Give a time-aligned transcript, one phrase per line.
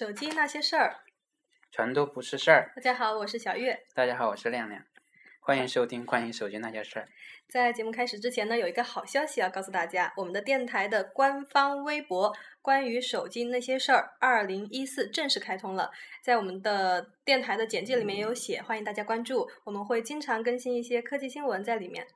[0.00, 0.96] 手机那些事儿，
[1.70, 2.72] 全都不是事儿。
[2.74, 3.84] 大家好，我是小月。
[3.94, 4.82] 大家好，我是亮亮。
[5.40, 7.04] 欢迎收听《关于手机那些事儿》。
[7.50, 15.90] 在节目开始之前呢，有一个好消息要告诉大家：我们的电台的官方微博“关于手机那些事儿”二零一四正式开通了。
[16.22, 19.50] 在我们的电台的简介里面有写，欢迎大家关注。
[19.64, 22.06] 我们会经常更新一些科技新闻在里面。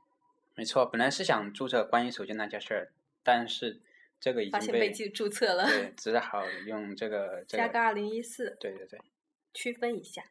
[0.55, 2.93] 没错，本来是想注册“关于手机那些事儿”，
[3.23, 3.83] 但是
[4.25, 7.63] 这个已发经现被记注册了，对， 只好用这个这个。
[7.63, 8.99] 加个二零一四，对对对，
[9.53, 10.25] 区分一下。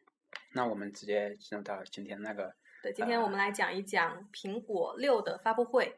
[0.54, 2.56] 那我们直接进入到今天那个。
[2.82, 5.94] 对，今天我们来讲一讲苹果六的发布会。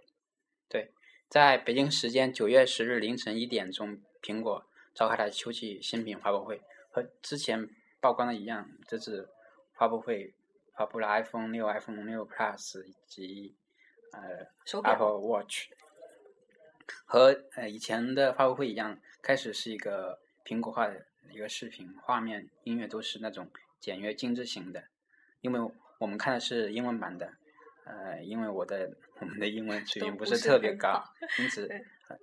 [0.69, 0.93] 对，
[1.31, 6.61] 在北京时间九月十日凌晨一点钟，苹果召开了秋季新品发布会。
[6.91, 7.67] 和之前
[8.01, 9.31] 曝光的一样，这次
[9.73, 10.35] 发布会
[10.77, 13.55] 发布了 iPhone 六、iPhone 六 Plus 以及
[14.13, 14.47] 呃
[14.83, 15.71] Apple Watch。
[17.05, 23.49] 和呃以前的发布会一样，开始是一个苹果化的一个视频，画面、音乐都是那种
[23.81, 24.85] 简约精致型的，
[25.41, 27.35] 因为我们看的是英文版的，
[27.85, 31.03] 呃，因为我的我们的英文水平不是特别高，
[31.39, 31.67] 因此，
[32.09, 32.17] 呃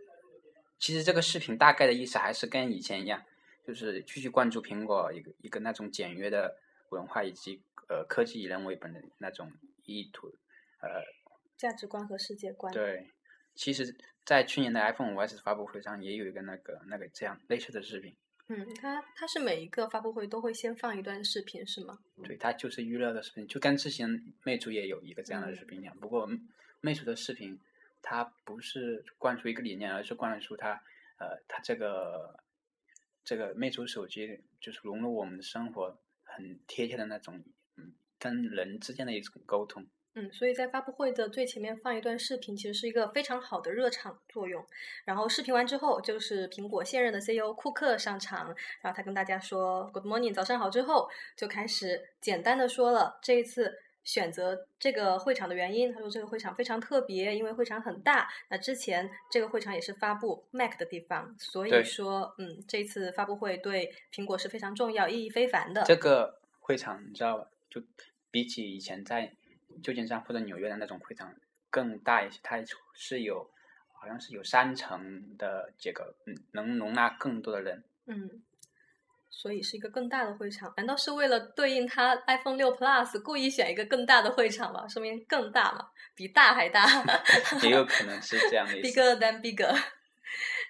[0.80, 3.23] 其实这个视频大概的意思还是跟以前一样，
[3.66, 6.58] 就是继续关注苹果一个一个那种简约的
[6.89, 9.50] 文化以及呃科技以人为本的那种
[9.86, 10.36] 意图，
[10.81, 10.89] 呃，
[11.56, 12.73] 价值观和世界观。
[12.73, 13.09] 对，
[13.55, 18.15] 其实，在去年的 iPhone 5S 发布会上也有一个那个那个这样类似的视频，
[18.47, 21.99] 嗯，它它是每一个发布会都会先放一段视频是吗？
[22.23, 24.09] 对，它就是娱乐的视频，就跟之前
[24.43, 25.95] 魅族也有一个这样的嗯视频一样。
[25.99, 26.27] 不过
[26.81, 27.59] 魅族的视频，
[28.01, 30.81] 它不是灌输一个理念，而是灌输它
[31.19, 32.39] 呃，它这个
[33.23, 37.43] 这个魅族手机就是融入我们的生活，很贴切的那种，
[37.77, 39.85] 嗯，跟人之间的一种沟通。
[40.16, 44.63] 嗯，所以在发布会的最前面放一段视频，其实是一个非常好的热场作用。
[45.06, 55.91] 然后视频完之后，就是苹果现任的 CEO 库克上场，然后他跟大家说 “Good morning”，早上好之后，就开始简单的说了这一次选择这个会场的原因。
[55.91, 58.29] 他说这个会场非常特别，因为会场很大。
[58.50, 65.81] 那之前这个会场也是发布 Mac 的地方，所以说，嗯，这次发布会对苹果是非常重要、意义非凡的。
[65.85, 67.47] 这个会场你知道吧？
[67.69, 67.81] 就
[68.29, 69.34] 比起以前在
[69.81, 71.34] 旧金山或者纽约的那种会场
[71.69, 72.61] 更大一些，它
[72.94, 73.50] 是有
[73.94, 77.84] 好像是有三层的结构，嗯，能容纳更多的人。
[78.06, 78.44] 嗯，
[79.29, 80.73] 所以是一个更大的会场。
[80.78, 84.88] 难道是为了对应它 iPhone 六 Plus 故意选一个更大的会场吗？
[84.88, 86.85] 说明更大嘛，比大还大
[87.63, 88.88] 也有可能是这样的意思。
[89.00, 89.73] bigger than bigger。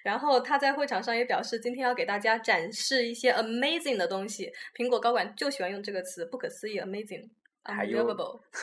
[0.04, 4.52] 然后他在会场上也表示，今天要给大家展示一些 amazing 的东西。
[4.76, 7.30] 苹果高管就喜欢用这个词，不可思议，amazing。
[7.64, 8.14] 还有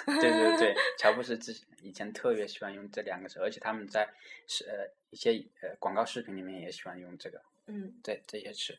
[0.06, 4.07] 对对对， 乔布斯之前以前特别喜欢用这两个词，而且他们在
[4.47, 8.78] 是呃一些呃广告视频里面也喜欢用这个嗯这这些词。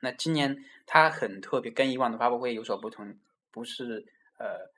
[0.00, 3.18] 那今年它很特别，跟以往的发布会有所不同，
[3.50, 4.06] 不是
[4.38, 4.70] 呃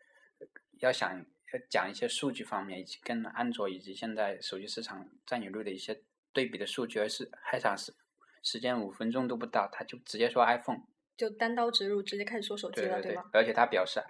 [0.79, 6.03] 要想要讲一些数据方面，以及跟安卓以及现在手机市场占有率的一些
[6.33, 7.95] 对比的数据，而是开场时
[8.43, 10.83] 时间五分钟都不到，他就直接说 iPhone。
[11.19, 13.29] 就单刀直入，直接开始说手机了，对对吧？
[13.33, 14.01] 而且他表示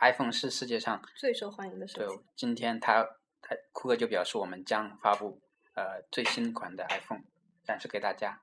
[0.00, 3.04] ，iPhone 是世界上最受欢迎的手机对机。，今天他
[3.40, 5.40] 他库克就表示，我们将发布
[5.76, 7.22] 呃最新款的 iPhone
[7.62, 8.42] 展示给大家。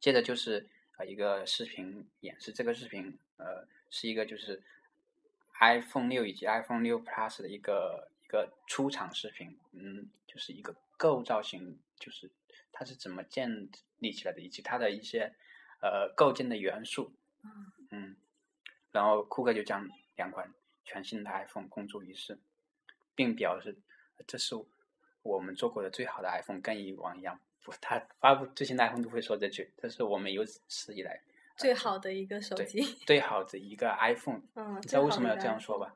[0.00, 0.66] 接着就是
[0.96, 4.62] 呃一个视频演示，这个视频呃是一个就是
[5.60, 12.30] iPhone 六以及 iPhone 六 Plus 的一个一个出厂视频，嗯，就是一个构造型，就是
[12.72, 13.68] 它是怎么建
[13.98, 15.34] 立起来的，以及它的一些
[15.82, 17.12] 呃构建的元素。
[17.44, 18.16] 嗯嗯，
[18.90, 20.52] 然后库克就将两款
[20.84, 22.38] 全新的 iPhone 公诸于世，
[23.14, 23.76] 并表示
[24.26, 24.54] 这是
[25.22, 27.38] 我们做过的最好的 iPhone，跟以往一样。
[27.62, 31.22] 不，他发布最新的 iPhone 都会说这句，这是我们有史以来
[31.56, 32.82] 最好的一个手机。
[33.06, 34.42] 最好的一个 iPhone。
[34.54, 35.94] 嗯，你知道为什么要这样说吧？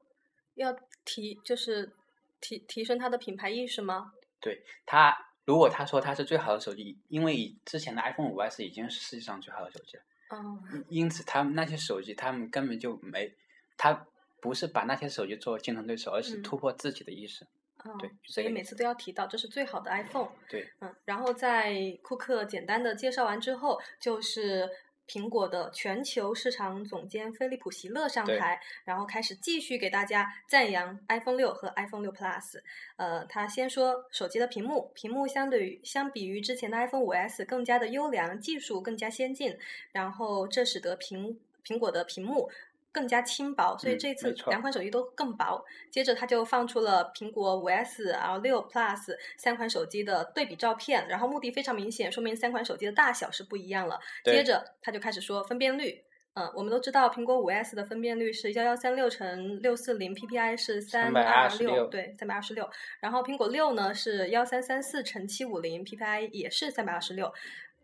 [0.55, 0.73] 要
[1.05, 1.95] 提就是
[2.41, 4.15] 提提升它的品牌意识吗？
[4.41, 10.03] 对他，如果他说他是最好的手机，因为之前的 iPhone 5S 已经是世界上最好的手机了。
[10.31, 13.33] 嗯因因此，他们那些手机，他们根本就没，
[13.77, 14.07] 他
[14.41, 17.47] 不是把那些手机做竞争对手，而是嗯突破自己的意识。
[17.85, 20.29] 嗯，对所以每次都要提到这是最好的 iPhone。
[20.49, 24.69] 对，嗯，然后在库克简单的介绍完之后，就是
[25.09, 32.61] 苹果的全球市场总监菲利普席勒上台，然后开始继续给大家赞扬 iPhone 六和 iPhone 六 Plus。
[32.97, 39.59] 呃，他先说手机的屏幕，屏幕相对于相比于之前的 iPhone 五 S 更加的优良，技术更加先进，
[39.93, 42.51] 然后这使得苹苹果的屏幕。
[42.99, 45.65] 更加轻薄，所以嗯这次两款手机都更薄。
[45.89, 54.01] 接着它就放出了苹果五 S、L 六 Plus 三款手机的对比照片，然后目的非常明显，说明三款手机的大小是不一样了。
[54.25, 56.03] 接着他就开始说分辨率。
[56.35, 62.69] 嗯，我们都知道苹果五 S 的分辨率是幺幺三六乘六四零，PPI 是三二326对，三百二十六。
[63.01, 67.33] 然后苹果六呢是幺三三四乘七五零，PPI 也是三百二十六。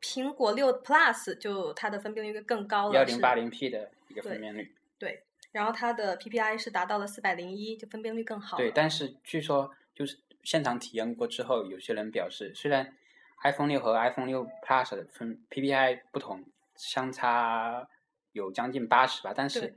[0.01, 4.71] 苹果六 Plus 就它的分辨率更高了，是幺零八零 P 的一个分辨率。
[4.99, 12.97] 对，然后它的 PPI 是达到了四百零一，就分辨率更好对，但是据说就是现场体验过之后，有些人表示，虽然
[13.43, 16.45] iPhone 六和 iPhone 六 Plus 的分 PPI 不同，
[16.77, 17.87] 相差
[18.33, 19.77] 有将近八十吧，但是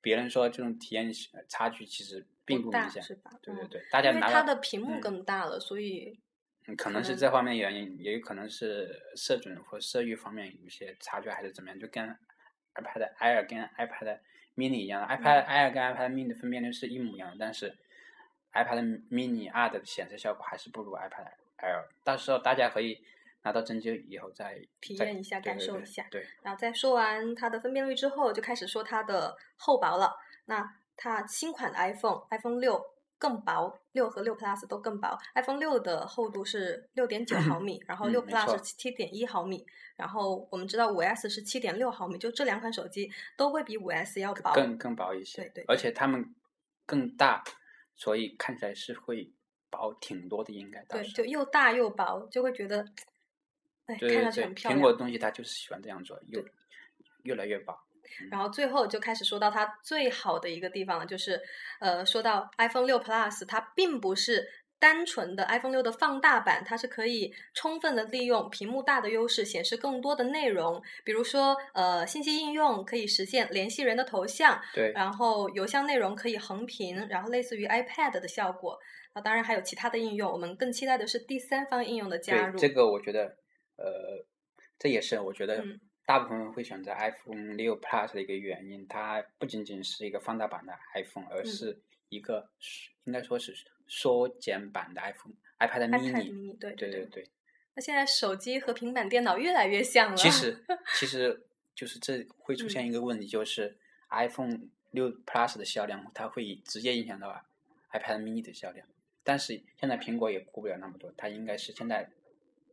[0.00, 3.02] 别人说这种体验呃差距其实并不不明显。
[3.02, 3.30] 是吧？
[3.32, 6.18] 嗯对对对，大家因为拿它的屏幕嗯更大了，所以
[6.66, 12.04] 嗯可能是这方面原因，也有可能是色准或色域方面有些差距，还是怎么样，就跟
[12.74, 14.18] iPad Air 跟 iPad
[14.58, 17.72] Mini 一样，iPad 嗯 Air 跟 iPad Mini 的分辨率是一模一样的，但是
[18.52, 21.28] iPad Mini 二的显示效果还是不如 iPad
[21.58, 21.84] Air。
[22.02, 23.00] 到时候大家可以
[23.42, 30.16] 拿到真机以后再再体验一下感受一下对，然后在说完它的分辨率之后，就开始说它的厚薄了。
[30.46, 32.84] 那它新款的 iPhone，iPhone 六
[33.18, 35.18] 更薄，六和六 Plus 都更薄。
[35.34, 39.66] iPhone 六的厚度是六点九毫米， 然后六 Plus 七点一毫米，
[39.96, 44.52] 然后我们知道五 S 是七点六毫米，就这两款手机都会比五 S 要薄。
[44.54, 46.34] 更更薄一些，对对而且它们
[46.86, 47.42] 更大，
[47.96, 49.30] 所以看起来是会
[49.68, 52.86] 薄挺多的，应该到对，就又大又薄，就会觉得，
[53.86, 54.78] 哎，看上去很，漂亮。
[54.78, 56.44] 苹果的东西它就是喜欢这样做，又
[57.24, 57.76] 越来越薄。
[58.30, 61.40] 然后最后就开始说到它最好的一个地方了，就是
[61.80, 64.46] 呃，说到 iPhone 六 Plus，它并不是
[64.80, 78.78] 单纯的 iPhone 六的放大版，它是可以充分的利用屏幕大的优势，显示更多的内容，比如说呃，信息应用可以实现联系人的头像，对，然后邮箱内容可以横屏，然后类似于 iPad 的效果。
[79.14, 82.58] 那，当然还有其他的应用，我们更期待的是第三方应用的加入。
[82.58, 83.24] 对，这个我觉得，
[83.76, 84.24] 呃，
[84.78, 88.88] 这也是我觉得嗯大部分人会选择 iPhone 六 Plus 的一个原因。
[88.88, 93.54] 它不仅仅是一个放大版的 iPhone，而嗯是一个缩应该说是
[93.86, 96.30] 缩减版的 iPhone，iPad iPad mini。
[96.32, 96.90] mini，对对。
[96.90, 97.30] 对对对，
[97.74, 100.16] 那现在手机和平板电脑越来越像了。
[100.16, 100.64] 其实
[100.94, 103.76] 其实就是这会出嗯现一个问题，就是
[104.08, 104.58] iPhone
[104.92, 107.44] 六 Plus 的销量，它会直接影响到
[107.92, 108.86] iPad mini 的销量。
[109.22, 112.08] 但是现在苹果也顾不了那么多，它应该是现在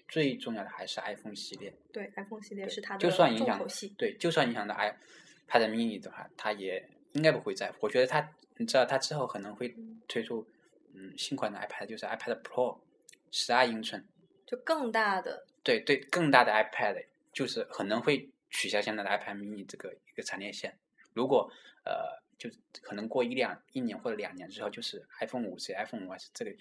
[0.07, 1.73] 最重要的还是 iPhone 系列。
[1.91, 3.65] 对 iPhone 系列是它的就算影响。
[3.97, 7.77] 对，就算影响到 iPad mini 的话，它也应该不会在乎。
[7.81, 10.47] 我觉得它，你知道，它之后可能会嗯推出
[10.93, 12.79] 嗯新款的 iPad，就是 iPad Pro，
[13.31, 14.05] 十二英寸，
[14.45, 20.77] 就更大的，对对，更大的 iPad，就是可能会取消现在的 iPad mini 这个一个产业线。
[21.13, 21.51] 如果
[21.85, 22.49] 呃，就
[22.81, 26.51] 可能过一两一年或者两年之后，就是 iPhone 五 C、iPhone 五 S 这个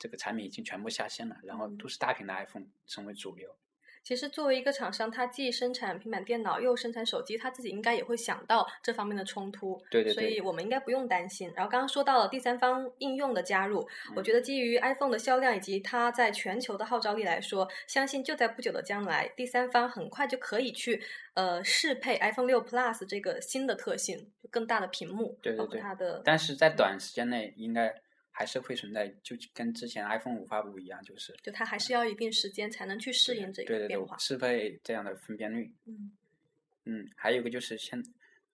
[0.00, 3.54] 这个产品已经全部下线了，然后嗯都是大屏的 iPhone 成为主流。
[4.02, 9.78] 其实作为一个厂商，它既生产平板电脑又生产手机，它自己应该也会想到这方面的冲突。
[9.90, 11.52] 对对对所以我们应该不用担心。
[11.54, 13.86] 然后刚刚说到了第三方应用的加入，
[14.16, 21.02] 我嗯觉得基于 iPhone 的销量以及它在全球的号召力来说，相信就在不久的将来，第三方很快就可以去
[21.34, 27.94] 呃适配 iPhone 六 Plus 这个新的特性，就更大的屏幕，对对对它的但是在短时间内应该
[28.30, 34.16] 还是会存在，就跟之前 iPhone 五发布一样，就是就它还是要一定时间才能去适应这对对对个变化，。
[34.18, 35.72] 适配这样的分辨率。
[35.86, 36.12] 嗯
[36.86, 38.02] 嗯，还有一个就是现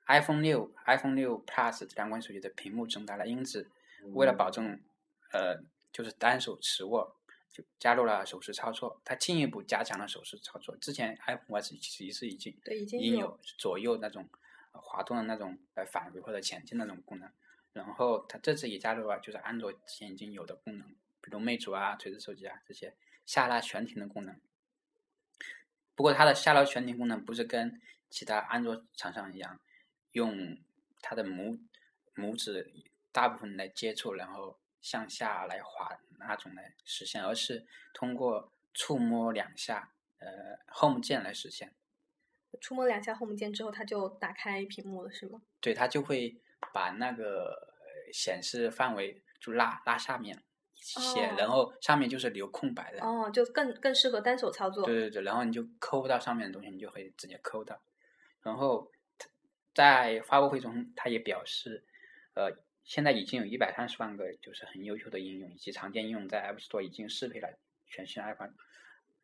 [0.09, 3.67] iPhone 六、iPhone 六 Plus 这两款手机的屏幕增大了，因此
[4.15, 4.79] 为了保证
[5.33, 5.57] 呃
[5.93, 7.17] 就是单手持握，
[7.53, 10.77] 就加入了手势操作，它进一步加强了手势操作。
[10.79, 14.29] 之前 iPhone S 其实已经对，已经已经有左右那种
[14.73, 17.31] 呃滑动的那种呃返回或者前进那种功能，
[17.77, 20.89] 然后它这次也加入了就是安卓之前已经有的功能，
[21.21, 22.95] 比如魅族啊、锤子手机啊这些
[23.27, 24.41] 下拉悬停的功能。
[25.95, 27.81] 不过它的下拉悬停功能不是跟
[28.11, 29.61] 其他安卓厂商一样，
[30.13, 30.59] 用
[31.03, 31.59] 它的拇
[32.15, 32.73] 拇指
[33.13, 41.75] 大部分来接触，然后向下来滑那种来实现，而是通过触摸两下呃 Home 键来实现。
[42.61, 45.43] 触摸两下 Home 键之后，它就打开屏幕了，是吗？
[45.61, 46.41] 对，它就会
[46.73, 47.66] 把那个呃
[48.13, 50.43] 显示范围就拉拉下面
[50.75, 53.01] 一些，然后上面就是留空白的。
[53.01, 54.85] 哦，就更更适合单手操作。
[54.85, 57.81] 对对对，然后你就抠不到上面的东西，你就可以直接抠到。
[58.43, 58.91] 然后
[59.75, 61.85] 在发布会中，他也表示，
[62.35, 62.51] 呃，
[62.85, 68.55] 现在已经有一百三十万个就是很优秀的应用以及常见应用在 App Store 已经适配了全新 iPhone，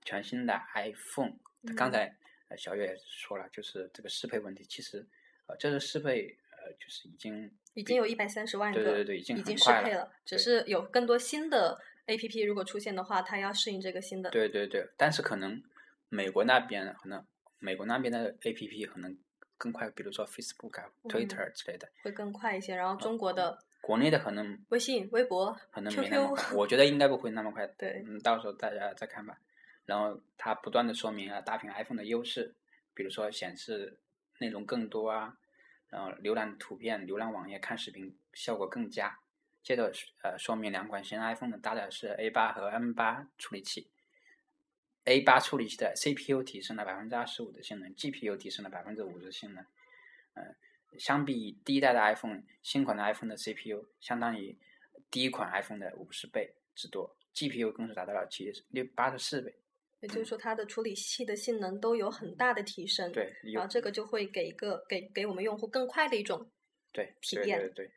[0.05, 1.35] 全新的 iPhone。
[1.65, 2.17] 嗯刚才
[2.49, 5.07] 呃小月也说了，就是这个适配问题，其实
[5.47, 14.31] 呃这个适配呃呃，就是已经已经有一百三十万个，对对对，已经已经适配了，只是有更多新的 A P P 如果出现的话，它要适应这个新的。
[14.31, 15.62] 对对对，但是可能
[16.09, 17.25] 美国那边可能
[17.59, 19.17] 美国那边的 A P P 可能
[19.57, 21.88] 更快，比如说 Facebook 啊、嗯 Twitter 之类的。
[22.02, 22.75] 会更快一些。
[22.75, 27.67] 然后中国的国内的可能微信、微博、可能没那么快，我觉得应该不会那么快。
[27.79, 29.38] 对嗯，到时候大家再看吧。
[29.85, 32.55] 然后它不断的说明啊，大屏 iPhone 的优势，
[32.95, 33.99] 比如说显示
[34.38, 35.37] 内容更多啊，
[35.92, 39.18] 然后浏览图片、浏览网页、看视频效果更佳。
[39.62, 43.90] 接着呃说明两款新 iPhone 的搭载是 A 八和 M 八处理器
[45.04, 49.64] ，A 八处理器的 CPU 提升了百分之二十五的性能，GPU 提升了百分之五十性能。
[50.32, 50.56] 嗯、
[50.99, 54.58] 相比第一代的 iPhone，新款的 iPhone 的 CPU 相当于
[55.11, 59.62] 第一款 iPhone 的五十倍之多，GPU 更是达到了七六八十四倍。
[60.02, 66.47] 也就是说它的处理器的性能都有很大的提升。，对，然后这个就会给一个给给我们用户更快的一种
[66.92, 67.90] 对对体验对对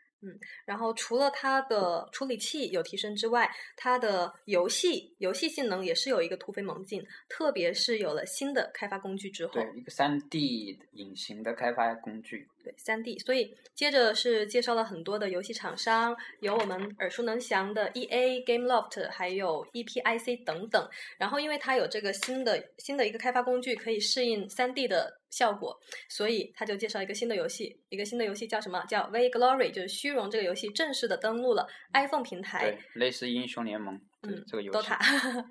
[0.66, 12.48] 然后除了它的处理器有提升之外，它的游戏游戏性能也是有一个突飞猛进，特别是有了新的开发工具之后，对，一个三 D 隐形的开发工具。
[12.64, 20.90] 对三 D，所以接着是介绍了很多的游戏厂商，有我们耳熟能详的 EA、GameLoft，还有 E EPIC 等等。
[21.20, 25.78] 然后因为它有这个新的新的一个开发工具，可以适应三 D 的效果，
[26.08, 28.82] 所以他就介绍一个新的游戏，一个新的游戏叫什么？
[28.86, 34.78] 叫 Vainglory，就是虚荣这个游戏正式的登陆了 iPhone 平台对。，类似英雄联盟嗯这个游戏。
[34.88, 35.46] DOTA，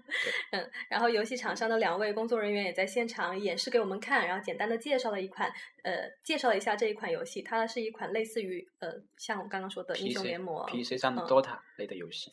[0.53, 12.33] 嗯，然后游戏厂商的两位工作人员也在现场演示给我们看，然后简单的介绍了一款，呃，介绍了一下这一款游戏，它是一款类似于呃，像我刚刚说的英雄联盟 PC 上的嗯 DOTA 类的游戏。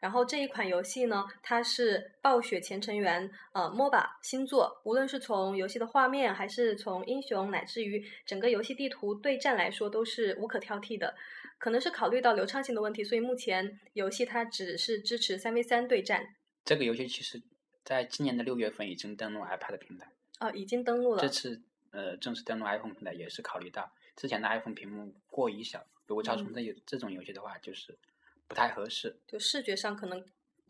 [0.00, 11.14] 然后这一款游戏呢，它是暴雪前成员呃 MOBA 新作，无论是从游戏的画面，还是从英雄，乃至于整个游戏地图对战来说，都是无可挑剔的。
[11.58, 17.42] 可能是考虑到流畅性的问题，所以目前游戏它只是支持三 v 三对战，这个游戏其实
[17.84, 21.28] 在今年的六月份已经登陆 iPad 平台，啊、已经登录了这。
[21.28, 27.98] 次呃正式登陆 iPhone 平台也是考虑到之前的 iPhone 屏幕过于小，如果造成嗯这有这种游戏的话，就是
[28.48, 29.16] 不太合适。
[29.26, 30.24] 就视觉上可能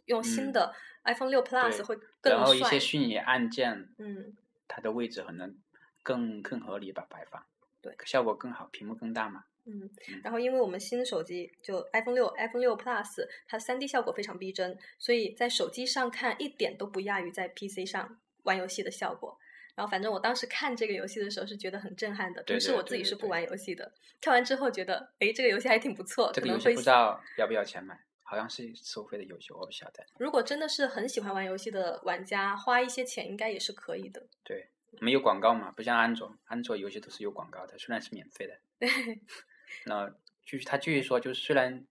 [0.06, 5.56] 用新嗯的 iPhone 六 Plus 对会更然后一些虚拟按键，嗯，它的位置可能
[6.02, 7.42] 更更合理吧，摆放，
[7.80, 9.44] 对，效果更好，屏幕更大嘛。
[9.64, 19.38] 嗯嗯，然后因为我们新手机就 iPhone 六、iPhone 六 Plus，它 3D 效果非常逼真，所以在手机上看一点都不亚于在 PC 上玩游戏的效果。
[19.78, 30.04] 然后反正我当时看这个游戏的时候是觉得很震撼的，平时我自己是不玩游戏的，看完之后觉得，哎，这个游戏还挺不错，这个游戏不知道要不要钱买，好像是收费的游戏，我不晓得。
[30.18, 34.26] 如果真的是很喜欢玩游戏的玩家，花一些钱应该也是可以的。
[34.42, 34.68] 对，
[34.98, 38.58] 没有广告嘛，不像安卓，安卓游戏都是有广告的，虽然是免费的。
[39.86, 40.08] 那
[40.44, 41.86] 继续，他继续说，就是虽然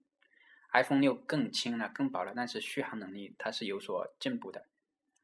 [0.74, 4.66] iPhone 六更轻了、更薄了，但是续航能力它是有所进步的。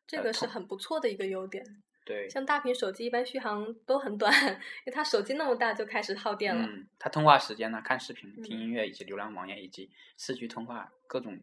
[0.08, 1.84] 这个是很不错的一个优点。
[2.06, 4.32] 对，像大屏手机一般续航都很短，
[4.86, 6.66] 因为它手机那么大就开始耗电了。
[6.66, 11.40] 嗯，它通话时间呢，看视频、听嗯音乐以及浏览网页以及四 G 通话各种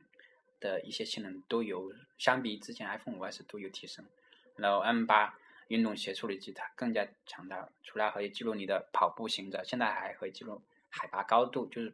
[0.60, 4.04] 的一些性能都有，相比之前 iPhone 五 S 都有提升。
[4.56, 5.38] 然后 M 八
[5.68, 11.66] 运动鞋处理器它更加强大，除了可以记录你的跑步行走，现在还可以记录海拔高度。
[11.66, 11.92] 就是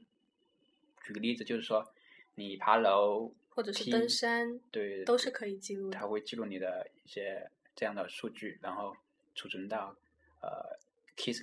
[1.05, 1.93] 举个例子，就是说
[2.35, 5.97] 你爬楼或者是登山，对，都是可以记录的。
[5.97, 8.97] 它会记录你的一些这样的数据，然后
[9.35, 9.95] 储存到
[10.40, 10.78] 呃
[11.16, 11.42] Kiss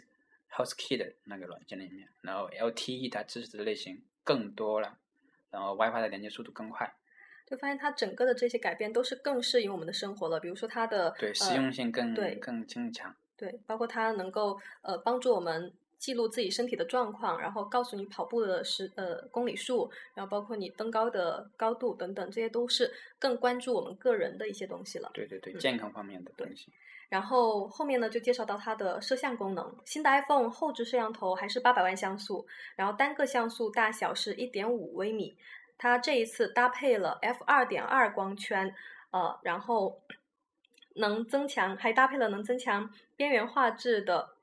[0.52, 2.10] House Key 的那个软件里面。
[2.22, 4.98] 然后 LTE 它支持的类型更多了，
[5.52, 6.94] 然后 WiFi 的连接速度更快，
[7.46, 10.40] 就发现它整个的这些改变都是更适应我们的生活了。
[10.40, 13.16] 比如说它的对实呃用性更、对更更强。
[13.36, 15.74] 对，包括它能够呃帮助我们
[16.04, 25.10] 记录自己身体的状况，然后告诉你跑步的时呃公里数，然后包括你登高的高度等等，这些都是更关注我们个人的一些东西了。
[25.14, 26.68] 对对对，嗯健康方面的东西。
[27.08, 32.46] 然后后面呢就介绍到它的摄像功能，新的 iPhone 后置摄像头还是八百万像素，
[32.76, 35.38] 然后单个像素大小是一点五微米，
[35.78, 38.76] 它这一次搭配了 f 二点二光圈，
[39.12, 40.02] 呃，然后
[40.96, 44.36] 能增强，还搭配了能增强边缘画质的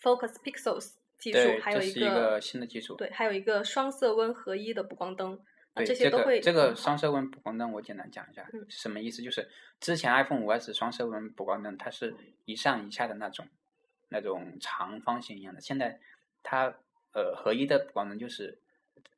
[0.00, 2.94] Focus Pixels 技术，，还有这是一个新的技术。
[2.96, 5.34] 对，还有一个双色温合一的补光灯，
[5.74, 9.22] 啊对，这些都会这个这个双色温补光灯，我简单讲一下嗯是什么意思。
[9.22, 9.48] 就是
[9.80, 12.14] 之前 iPhone 五 S 双色温补光灯，它是
[12.44, 13.48] 一上一下的那种
[14.08, 16.00] 那种长方形一样的，现在
[16.42, 16.74] 它
[17.12, 18.58] 呃合一的补光灯就是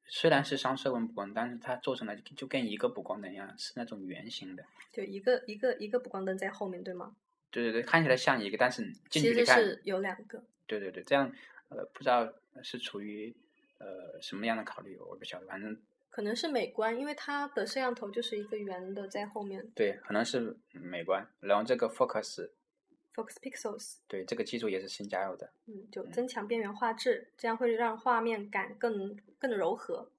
[0.06, 4.64] 虽然是双色温补光灯，但是它做成了就跟一个补光灯一样，是那种圆形的。
[4.92, 7.14] 就一个一个一个补光灯在后面，对吗？
[7.50, 10.42] 对对对，看起来像一个，但是近距离看，是有两个。
[10.66, 11.30] 对对对，这样
[11.68, 13.34] 呃，不知道是出于
[13.78, 15.76] 呃什么样的考虑，我不晓得，反正
[16.10, 21.26] 可能是美观，因为它的摄像头就是一个圆的在后面对，可能是美观。
[21.40, 25.50] 然后这个 focus，，Focus Pixels，对这个技术也是新加入的。
[25.66, 30.10] 嗯，就增强边缘画质，这样会让画面感更更柔和。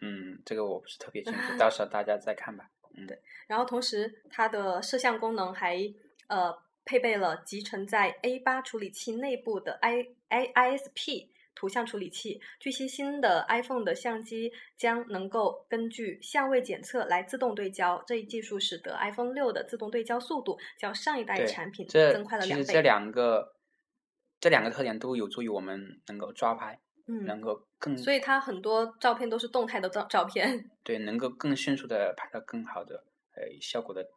[0.00, 2.70] 嗯，这个我不是特别清楚， 到时候大家再看吧。
[2.94, 5.76] 嗯，对然后同时，它的摄像功能还
[6.30, 6.56] 呃
[6.86, 12.40] 配备了集成在 A 8处理器内部的 I I ISP 图像处理器。
[12.58, 22.64] 据悉，新的 iPhone 的相机将能够根据相位检测来自动对焦，这一技术使得 iPhone 六的自动对焦速度较上一代，产品这增快了两倍。
[22.64, 23.54] 这两个
[24.40, 30.70] 这两个特点都有助于我们能够抓拍，嗯能嗯，够更所以它很多照片都是动态的照照片。
[30.82, 34.08] 对，能够更迅速的拍到更好的呃效果的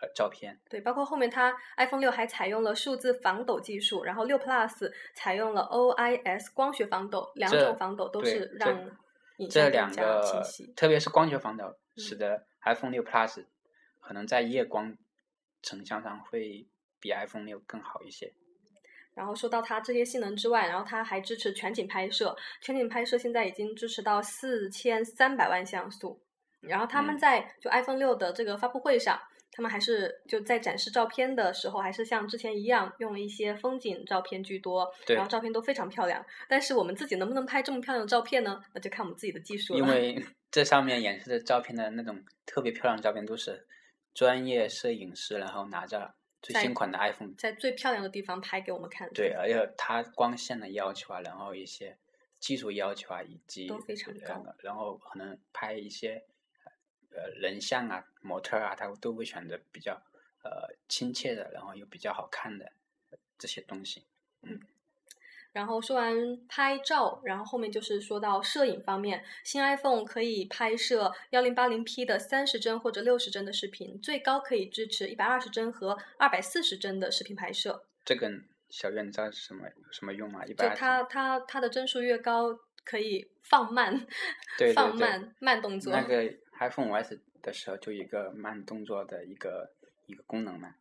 [0.00, 0.58] 呃照片。
[0.68, 8.90] 对，包括后面它 iPhone 六还采用了数字防抖技术，然后六 Plus 采用了 OIS 光学防抖，两种防抖都是让
[9.38, 10.72] 影这两像更加清个晰，。
[10.76, 13.44] 特别是光学防抖，使嗯得 iPhone 六 Plus
[14.00, 14.96] 可能在夜光
[15.62, 16.66] 成像上会
[17.00, 18.32] 比 iPhone 六更好一些。
[19.14, 26.22] 然后说到它这些性能之外，然后它还支持全景拍摄，全景拍摄现在已经支持到四千三百万像素。
[26.60, 29.20] 然后他们嗯在就 iPhone 六的这个发布会上，
[29.58, 36.24] 他们还是就在展示照片的时候，还是像之前一样用了一些风景照片居多，对然后照片都非常漂亮。
[36.48, 38.62] 但是我们自己能不能拍这么漂亮的照片呢？
[38.72, 39.80] 那就看我们自己的技术了。
[39.80, 43.66] 因为 这上面演示的照片的那种特别漂亮的照片，都是
[44.14, 49.10] 专业摄影师，然后拿着最新款的 iPhone，在最漂亮的地方拍给我们看。
[49.12, 51.98] 对，而且它光线的要求啊，然后一些
[52.38, 56.24] 技术要求啊，以及都非常呃高然后可能拍一些
[57.18, 59.94] 呃人像啊、模特啊，他都会选择比较
[60.44, 62.70] 呃亲切的，然后又比较好看的
[63.36, 64.04] 这些东西。
[64.42, 64.60] 嗯
[65.50, 66.14] 然后说完
[66.46, 77.82] 拍照，然后后面就是说到摄影方面，新 iPhone 可以拍摄幺零八零 P 的三十帧或者六十帧的视频，最高可以支持一百二十帧和二百四十帧的视频拍摄。
[78.04, 78.30] 这个
[78.68, 80.44] 小月你知道是什么有什么用吗？
[80.44, 83.98] 一就般它它它的帧数越高，可以放慢，
[84.58, 85.92] 对对对放慢慢动作。
[85.92, 86.22] 那个
[86.58, 89.70] iPhone OS 的时候就一个慢动作的一个
[90.06, 90.74] 一个功能嘛，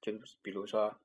[0.00, 0.96] 就比如说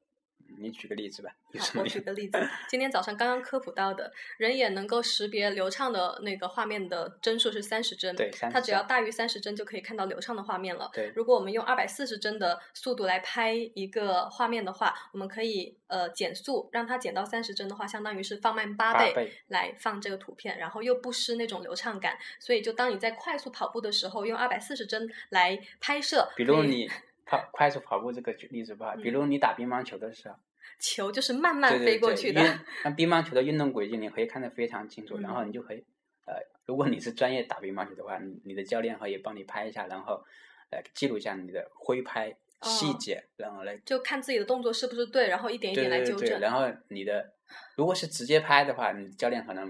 [0.57, 10.89] 你举个例子吧，好，我举个例子，今天早上刚刚科普到的，人眼能够识别流畅的那个画面的帧数是三十帧，对30它只要大于三十帧就可以看到流畅的画面了。
[10.93, 22.17] 对如果我们用二百四十帧的速度来拍一个画面的话，我们可以呃减速，让它减到三十帧的话，相当于是放慢八倍来放这个图片，然后又不失那种流畅感。
[22.39, 26.89] 所以就当你在快速跑步的时候，用二百四十帧来拍摄，比如你
[27.25, 30.35] 跑快速跑步这个举例子吧，比嗯如你打乒乓球的时候，
[30.79, 32.41] 球就是慢慢飞过去的。
[32.83, 35.83] 那乒乓球的运动轨迹你可以看得非常清楚，然后嗯你就可以
[36.25, 36.35] 呃，
[36.65, 40.23] 如果你是专业打乒乓球的话，你你的教练可以帮你拍一下，然后
[40.69, 46.39] 呃记录一下你的挥拍细哦节，然后来就看自己的动作是不是对，然后一点一点来纠正。
[46.39, 47.33] 然后你的
[47.75, 49.67] 如果是直接拍的话，你教练可能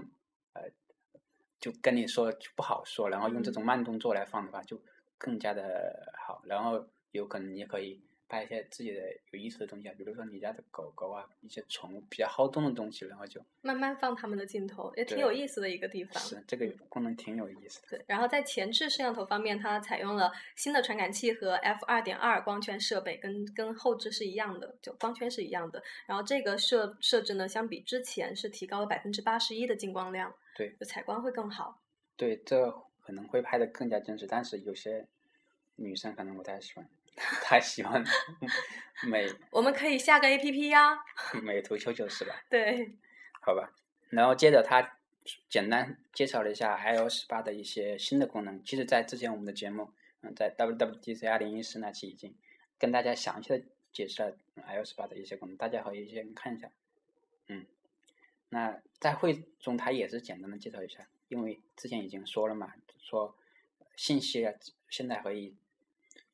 [0.54, 0.62] 呃
[1.60, 4.80] 就跟你说就不好说，然后用这种嗯慢动作来放的话，就
[5.18, 6.42] 更加的好。
[6.46, 9.00] 然后有可能你也可以拍一些自己的
[9.30, 16.20] 有意思的东西啊，比如说你家的狗狗啊，一些宠物比较好动的东西，然后就慢慢放他们的镜头，也挺有意思的一个地方。
[16.20, 17.88] 是这个嗯功能挺有意思的。
[17.90, 25.80] 对，然后在前置摄像头方面，它采用了新的传感器和 f 二点二光圈设备，跟跟后置是一样的，就光圈是一样的。
[26.06, 31.80] 然后这个设设置呢，相比之前是提高了百分之八十一的进光量，对，就采光会更好。
[32.16, 32.68] 对，这
[33.02, 35.06] 可能会拍的更加真实，但是有些
[35.76, 36.88] 女生可能不太喜欢，
[37.42, 38.04] 太喜欢
[39.08, 40.98] 美我们可以下个 A P P 呀，
[41.42, 42.34] 美图秀秀是吧？
[42.50, 42.94] 对，
[43.40, 43.72] 好吧，
[44.10, 44.98] 然后接着他
[45.48, 48.62] 简单介绍了一下 iOS 八的一些新的功能。
[48.64, 49.90] 其实，在之前我们的节目，
[50.22, 52.36] 嗯，在 WWDC 二零一四那期已经
[52.78, 56.70] 跟大家详细的解释了 iOS 八的一些功能，大家可以先看一下。
[57.48, 57.66] 嗯，
[58.50, 63.36] 那在会中他也是简单的介绍一下，因为之前已经说了嘛，说
[63.96, 64.52] 信息啊，
[64.88, 65.56] 现在可以，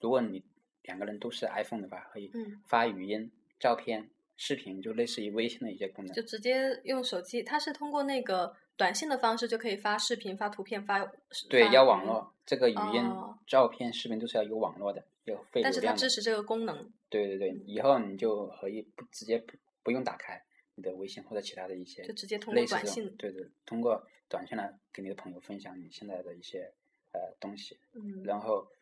[0.00, 0.44] 如果你
[0.84, 6.14] 两个人都是 iPhone 的吧，可以嗯发语音、照片、视频，就类似于微信的一些功能。
[6.14, 11.04] 就直接用手机，它是通过那个短信的方式就可以发视频、发图片、发
[11.48, 15.92] 对，要网络，这个语音、哦照片、视频都是要有网络的，有费流但是它。
[15.92, 16.90] 支持这个功能。
[17.10, 20.42] 对对对，以后你就可以不直接不不用打开
[20.74, 26.72] 你的微信或者其他的一些，就直接通过短信对对，通过短信来给你的朋友分享你现在的一些
[27.12, 28.66] 呃东西，嗯，然后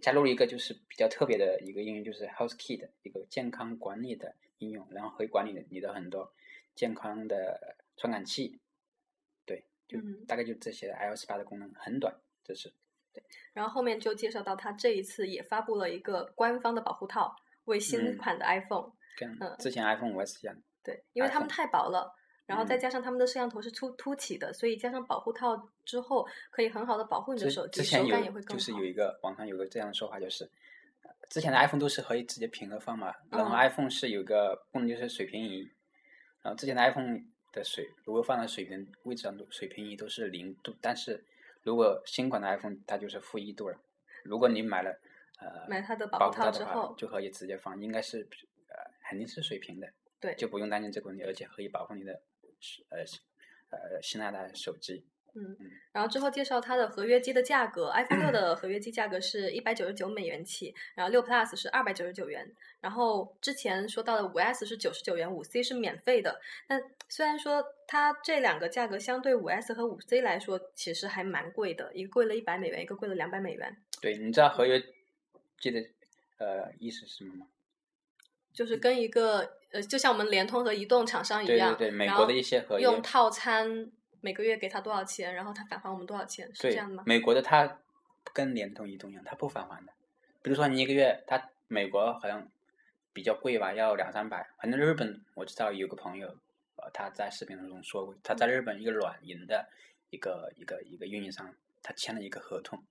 [0.00, 6.32] 加入了一个就是比较特别的一个应用，就是 Health Key 的一个健康管理的应用，然后可以管理你的很多
[6.74, 8.60] 健康的传感器，
[9.44, 10.24] 对，就嗯。
[10.26, 12.72] 大概就这些 iOS 八的功能很短，这是。
[13.12, 13.22] 对。
[13.52, 18.44] 然后后面就介绍到，它这一次也发布了一个官方的保护套，为新嗯款的。
[18.44, 18.92] iPhone。
[19.16, 19.56] 跟嗯。
[19.58, 20.56] 之前 iPhone 五 S 一样。
[20.82, 22.14] 对，因为它们太薄了，
[22.50, 28.84] 然后再嗯加上他们的摄像头是凸凸起的，所以加上保护套之后，可以很好的保护你的手机，之前有手感也会更好就是有。
[28.84, 30.44] 一个网上有个这样的说法，就是
[31.02, 35.60] 呃之前的 iPhone 都是可以直接平着放嘛，然后嗯 iPhone 是有个功能就是水平仪，
[36.42, 37.20] 然后之前的 iPhone
[37.52, 41.24] 的水如果放在水平位置上，水平仪都是零度，但是
[41.62, 43.78] 如果新款的 iPhone 它就是负一度了。
[44.24, 44.90] 如果你买了
[45.40, 48.18] 呃买它的保护套之后，就可以直接放，应该是
[48.68, 48.76] 呃
[49.08, 49.88] 肯定是水平的，
[50.20, 52.20] 对就不用担心这个问题，而且可以保护你的
[52.90, 52.98] 呃
[53.70, 55.04] 呃新来的手机。
[55.32, 66.40] 嗯嗯，然后之后介绍它的合约机的价格，iPhone 六的合约机价格是一百九十九美元起，然后六 Plus 是二百九十九元，然后之前说到的五 S 是九十九元，五 C 是免费的。
[66.66, 73.76] 但虽然说它这两个价格相对五 S 和五 C 来说，其实还蛮贵的，一个贵了一百美元，一个贵了两百美元。
[74.00, 74.82] 对，你知道合约
[75.60, 75.80] 机的
[76.38, 77.46] 呃意思是什么吗？
[78.52, 87.02] 就是跟一个呃，就像我们联通和移动厂商一样，对对对，美国的一些合约，用套餐每个月给他多少钱，然后他返还我们多少钱，是这样的吗？
[87.06, 87.78] 美国的他
[88.32, 89.92] 跟联通、移动一样，他不返还的。
[90.42, 92.48] 比如说你一个月，他美国好像
[93.12, 94.48] 比较贵吧，要两三百。
[94.60, 96.28] 反正日本我知道有个朋友，
[96.76, 99.68] 呃，他在视频当中说过，他在日本一个软银的
[100.10, 102.82] 一个一个一个运营商，他签了一个合同，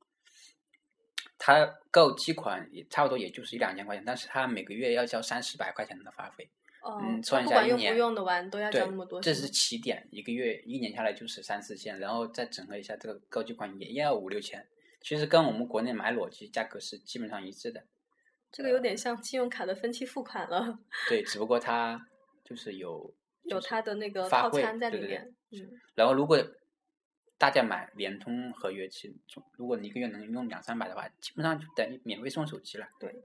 [1.39, 6.47] 他购机款也差不多也就是一两千块钱，但是他每个月要交三四百块钱的话费。
[6.81, 14.65] 哦，嗯算一不管用不下一年用的完都要对交那么多，这是起点，一个月一年下来就是三四千，然后再整合一下这个购机款也要五六千，
[15.01, 17.83] 其实跟我们国内买裸机价格是基本上一致的。
[18.51, 22.07] 这个有点像信用卡的分期付款了，对，只不过它
[22.45, 25.35] 就是有就是有它的那个套餐在对对对里面。
[25.51, 26.37] 嗯，然后如果
[27.39, 29.15] 大家买联通合约机，
[29.55, 32.87] 如果你一个月能用两三百的话，基本上就等于免费送手机了。
[32.99, 33.15] 对，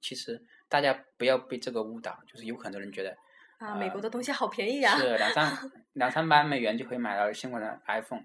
[0.00, 3.14] 其实大家不要被这个误导，就是有很多人觉得
[3.58, 8.24] 啊，美国呃的东西好便宜啊，是两三 两三百美元就可以买到新款的 iPhone。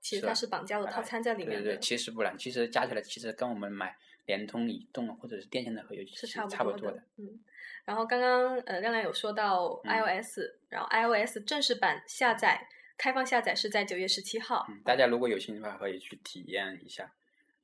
[0.00, 7.02] 其实它是绑架了套哎餐在里面的对对对，，其实不然，其实加起来其实跟我们买联通、移动或者是电信的合约是是差不多的。
[7.16, 7.40] 嗯，
[7.84, 14.66] 然后刚刚呃亮亮有说到嗯 iOS，、然后 iOS 正式版下载开放下载是在九月十七号。
[14.68, 17.12] 嗯，大家如果有兴趣的话，可以去体验一下，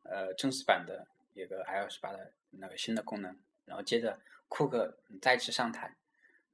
[0.02, 3.36] 呃，正式版的一个 iOS 八的那个新的功能。
[3.64, 5.96] 然后接着库克再次上台，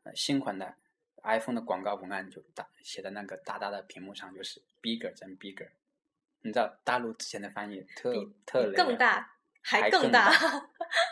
[0.05, 0.75] 呃，新款的
[1.25, 5.69] iPhone 的广告文案就大写在那个大大的屏幕上，就是 bigger 真 bigger。
[6.43, 10.31] 你知道大陆之前的翻译特比特更大，还更更大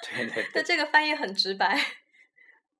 [0.03, 1.77] 对对 对但这个翻译很直白。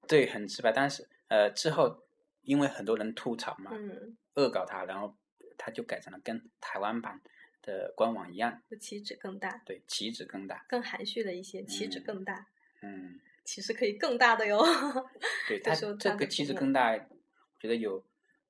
[0.07, 0.71] 对，很直白。
[0.71, 2.05] 但是呃，之后
[2.43, 5.15] 因为很多人吐槽嘛，嗯，恶搞它，然后
[5.59, 7.21] 它就改成了跟台湾版
[7.63, 10.65] 的官网一样，就旗帜更大，对，旗帜更大。
[10.69, 12.47] 更含蓄了一些，旗帜嗯更大，
[12.83, 14.63] 嗯，其实可以更大的哟。
[15.49, 18.03] 对， 它这个旗帜更大，我觉得有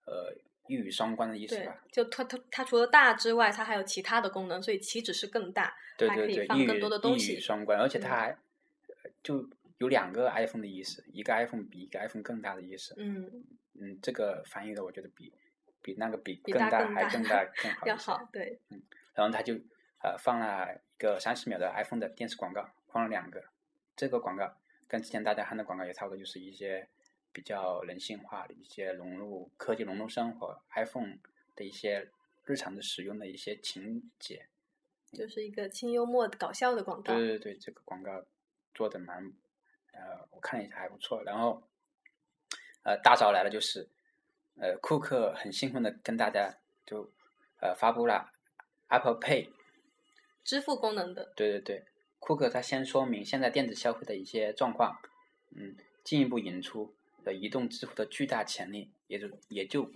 [0.04, 0.34] 呃
[0.68, 12.94] 一语双关的意思吧。，就它它它除了大之外，它还有其他的功能，所以旗帜是更大，还对对对，可以放更多的东西语双关，而且它嗯还、呃就有两个 iPhone 的意思，一个 iPhone 比一个 iPhone 更大的意思。
[12.96, 13.44] 嗯，
[13.74, 15.32] 嗯，这个翻译的我觉得比
[15.86, 17.86] 比那个比比更大还更大更好。
[17.86, 18.58] 要好，对，
[19.14, 19.54] 然后他就
[20.02, 23.40] 呃放了一个三十秒的 iPhone 的电视广告，放了两个。
[23.94, 24.52] 这个广告
[24.88, 26.88] 跟之前大家看的广告也差不多，就是一些
[27.32, 31.18] 比较人性化的一些融入科技融入生活 iPhone
[31.54, 32.10] 的一些
[32.44, 34.48] 日常的使用的一些情节。
[35.12, 37.14] 就是一个轻幽默搞笑的广告。
[37.14, 38.24] 对对对，这个广告
[38.74, 39.32] 做的蛮
[39.92, 41.22] 呃，我看了一下还不错。
[41.22, 41.62] 然后
[42.82, 43.88] 呃，大招来了，就是
[44.58, 47.10] 呃，库克很兴奋的跟大家就
[47.60, 48.32] 呃发布了
[48.88, 49.50] Apple Pay。
[50.44, 51.84] 支付功能的，对对对，
[52.18, 54.96] 库克他先说明现在电子消费的一些状况，
[55.50, 59.90] 嗯，进一步引出了移动支付的巨大潜力，也就也就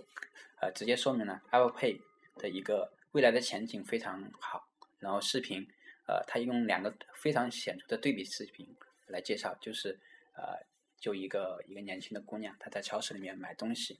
[0.59, 2.01] 呃直接说明了 Apple Pay
[2.35, 4.67] 的一个未来的前景非常好。
[4.99, 5.67] 然后视频，
[6.05, 8.75] 呃，他用两个非常显著的对比视频
[9.07, 9.97] 来介绍，就是
[10.33, 10.63] 呃，
[10.99, 13.99] 就一个一个年轻的姑娘，她在超市里面买东西，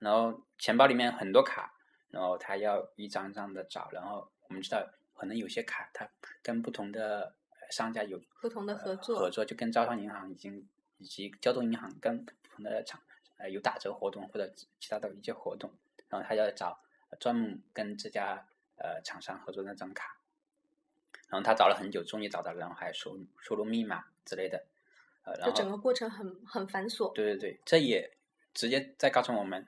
[0.00, 1.72] 然后钱包里面很多卡，
[2.10, 4.84] 然后他要一张张的找，然后我们知道
[5.14, 6.08] 可能有些卡它
[6.42, 10.66] 跟不同的呃商家有不同的合作合作就跟招商银行已经
[10.98, 13.00] 以及交通银行跟不同的厂
[13.36, 15.70] 呃有打折活动或者其他的一些活动，
[16.08, 16.80] 然后他要找
[17.18, 20.16] 专门跟这家呃厂商合作那张卡，
[21.28, 24.64] 然后他找了很久，终于找到了，然后还输输入密码之类的，
[25.24, 27.12] 呃，然后就整个过程很很繁琐。
[27.12, 28.16] 对对对，这也
[28.54, 29.66] 直接在告诉我们，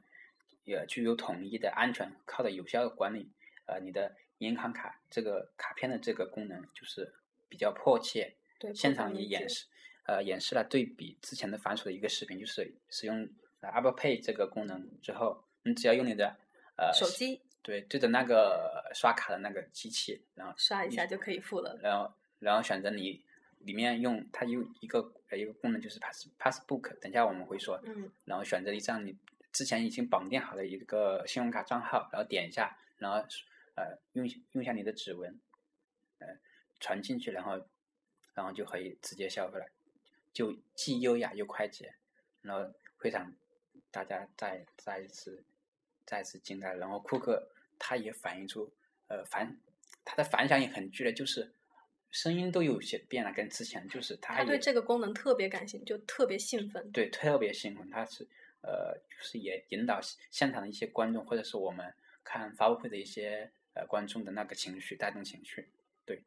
[0.65, 3.31] 也具有统一的安全、靠的有效的管理。
[3.67, 7.15] 呃，你的银行卡这个卡片的这个功能就是
[7.49, 8.35] 比较迫切。
[8.59, 9.67] 对，现场也演示，
[10.05, 13.29] 呃，演示了对比之前的繁琐的一个视频，就是使用
[13.61, 16.37] Apple Pay 这个功能之后，你只要用你的
[16.77, 21.79] 呃手机，对，对着那个刷卡的那个机器，然后刷一下就可以付了。
[21.83, 23.25] 然后，然后选择你
[23.61, 27.81] 里面用它有一个呃一个功能就是 Pass Passbook，等下我们会说。
[27.85, 28.11] 嗯。
[28.25, 29.17] 然后选择一张你
[29.53, 33.19] 之前已经绑定好的一个信用卡账号，然后点一下，然后
[33.77, 35.39] 呃用用一下你的指纹，
[36.19, 36.27] 呃
[36.81, 37.67] 传进去，然后。
[38.35, 39.67] 然后就可以直接消费了，
[40.33, 41.95] 就既优雅又快捷，
[42.41, 43.31] 然后会让
[43.91, 45.45] 大家再再一次
[46.07, 46.73] 再次惊呆。
[46.77, 47.47] 然后库克
[47.79, 48.73] 他也反映出，
[49.09, 49.55] 呃反
[50.03, 51.53] 他的反响也很剧烈，就是
[52.11, 56.91] 声音都有些变了，跟之前就是他对这个功能特别感兴趣，就特别兴奋。
[56.91, 58.27] 对，特别兴奋，他是
[58.63, 61.93] 呃就是也引导现场的一些观众，或者是我们
[62.25, 65.69] 看发布会的一些呃观众的那个情绪，带动情绪。
[66.05, 66.23] 对，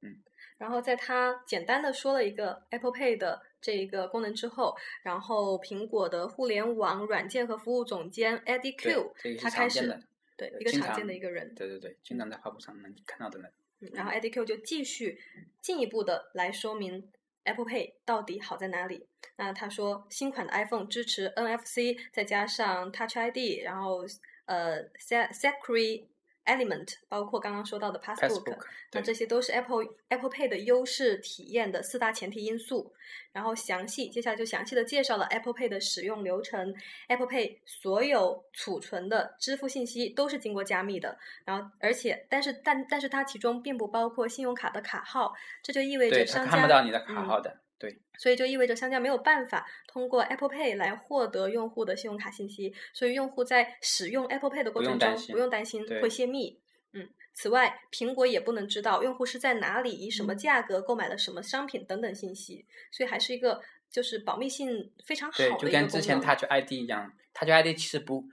[0.00, 0.22] 嗯。
[0.56, 10.00] 然后在他简单的说了一个 Apple Pay 的这一个功能之后，然后苹果的互联网软件和服务总监 Eddie Q，他开始
[10.36, 13.52] 对一个常见的一个人，对对对，经常在发布上能看到的人。
[13.92, 15.20] 然后 Eddie Q 就继续
[15.60, 17.08] 进一步的来说明
[17.48, 19.06] Apple Pay 到底好在哪里。
[19.36, 24.02] 那他说新款的 iPhone 支持 NFC，再加上 Touch ID，然后
[24.46, 26.06] 呃 Secure。
[26.48, 28.58] Element 包括刚刚说到的 Passbook，
[28.92, 32.92] 那这些都是 Apple Apple Pay 的优势体验的四大前提因素。
[33.30, 36.74] 然后详细，接下来就详细的介绍了 Apple Pay 的使用流程。
[37.06, 41.16] Apple Pay 所有储存的支付信息都是经过加密的。
[41.44, 47.58] 然后，而且，但是，但，但是它其中并不包括信用卡的卡号，这就意味着商家看不到你的卡号的。
[47.78, 56.58] 对，所以就意味着商家没有办法通过 Apple Pay 来获得用户的信用卡信息，所以用户在使用 Apple Pay 的过程中不用担心会泄密。
[56.92, 68.24] 嗯，此外，苹果也不能知道用户是在哪里、以什么价格购买了什么商品等等信息，所以还是一个就是保密性非常好的一个就跟之前 Touch ID 一样，Touch ID 其实不，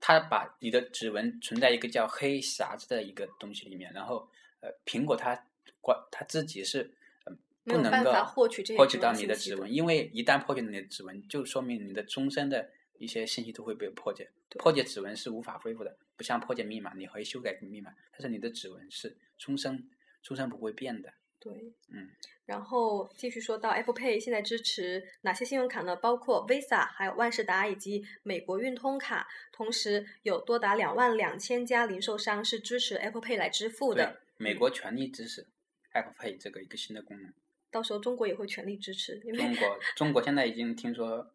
[0.00, 4.28] 它把你的指纹存在一个叫黑匣子的一个东西里面，然后
[4.60, 5.46] 呃，苹果它
[5.80, 6.92] 管它自己是。
[7.64, 14.30] 不能够获取这获取到你的指纹，因为一旦破解了你的指纹，就说明你的终身的一些信息都会被破解。
[14.58, 19.88] 破解指纹是无法恢复的，不像破解密码，你可以修改密码，但是你的指纹是终身
[20.22, 21.12] 终身不会变的。
[21.38, 22.10] 对，嗯。
[22.44, 25.96] 然后继续说到 Apple Pay 现在支持哪些信用卡呢？
[25.96, 34.20] 包括 Visa、还有万事达以及美国运通卡，同时有多达两万两千家零售商是支持 Apple Pay 来支付的。
[34.36, 35.46] 美国全力支持
[35.92, 37.32] Apple Pay 这个一个新的功能。
[37.72, 39.20] 到时候中国也会全力支持。
[39.24, 41.28] 因为中国中国现在已经听说，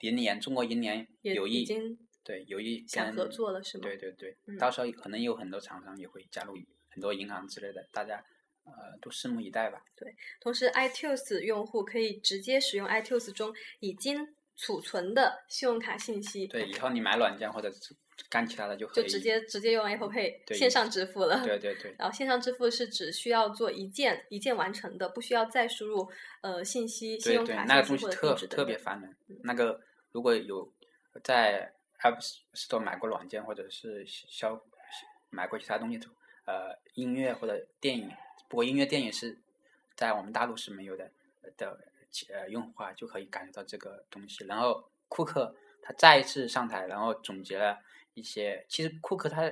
[0.00, 1.64] 银联中国银联有意
[2.24, 3.82] 对有意想合作了是吗？
[3.82, 6.56] 对对对，到时候可能有很多厂商也会加入，
[6.88, 8.16] 很多银行之类的，大家
[8.64, 9.80] 呃都拭目以待吧。
[9.94, 16.46] 对，同时 iTunes 用户可以直接使用 iTunes 中已经储存的信用卡信息。
[16.48, 17.94] 对，以后你买软件或者是。
[18.28, 21.44] 干其他的就就直接直接用 Apple Pay 线上支付了。
[21.44, 21.94] 对对对。
[21.98, 29.16] 然后线上支付是只需要做一键一键完成的，不需要再输入呃信息、信用卡那个东西特特别烦人。
[29.42, 29.80] 那个
[30.12, 30.72] 如果有
[31.22, 32.18] 在 App
[32.54, 34.60] Store 买过软件或者是消
[35.30, 36.06] 买过其他东西的，
[36.44, 38.10] 呃，音乐或者电影，
[38.48, 39.38] 不过音乐电影是
[39.94, 41.10] 在我们大陆是没有的
[41.56, 41.78] 的
[42.32, 44.44] 呃用户啊，就可以感觉到这个东西。
[44.44, 45.54] 然后库克
[45.86, 47.78] 他再一次上台，然后总结了。
[48.14, 49.42] 一些其实库克他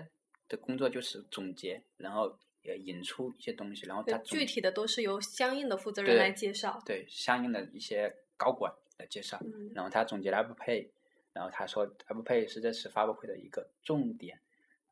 [0.48, 9.38] 的工作就是总结，然后也引出一些东西，然后他具体的都是由相应的负责人来介绍，对相应的一些高管来介绍。
[9.74, 10.88] 然后他总结了 Apple Pay，
[11.34, 14.40] 然后他说 Apple Pay 是这次发布会的一个重点，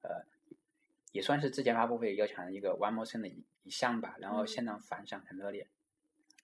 [0.02, 0.22] 呃，
[1.12, 4.16] 也算是之前发布会要强的一个 One More Thing 的一一项吧。
[4.18, 5.66] 然后现场反响很热烈。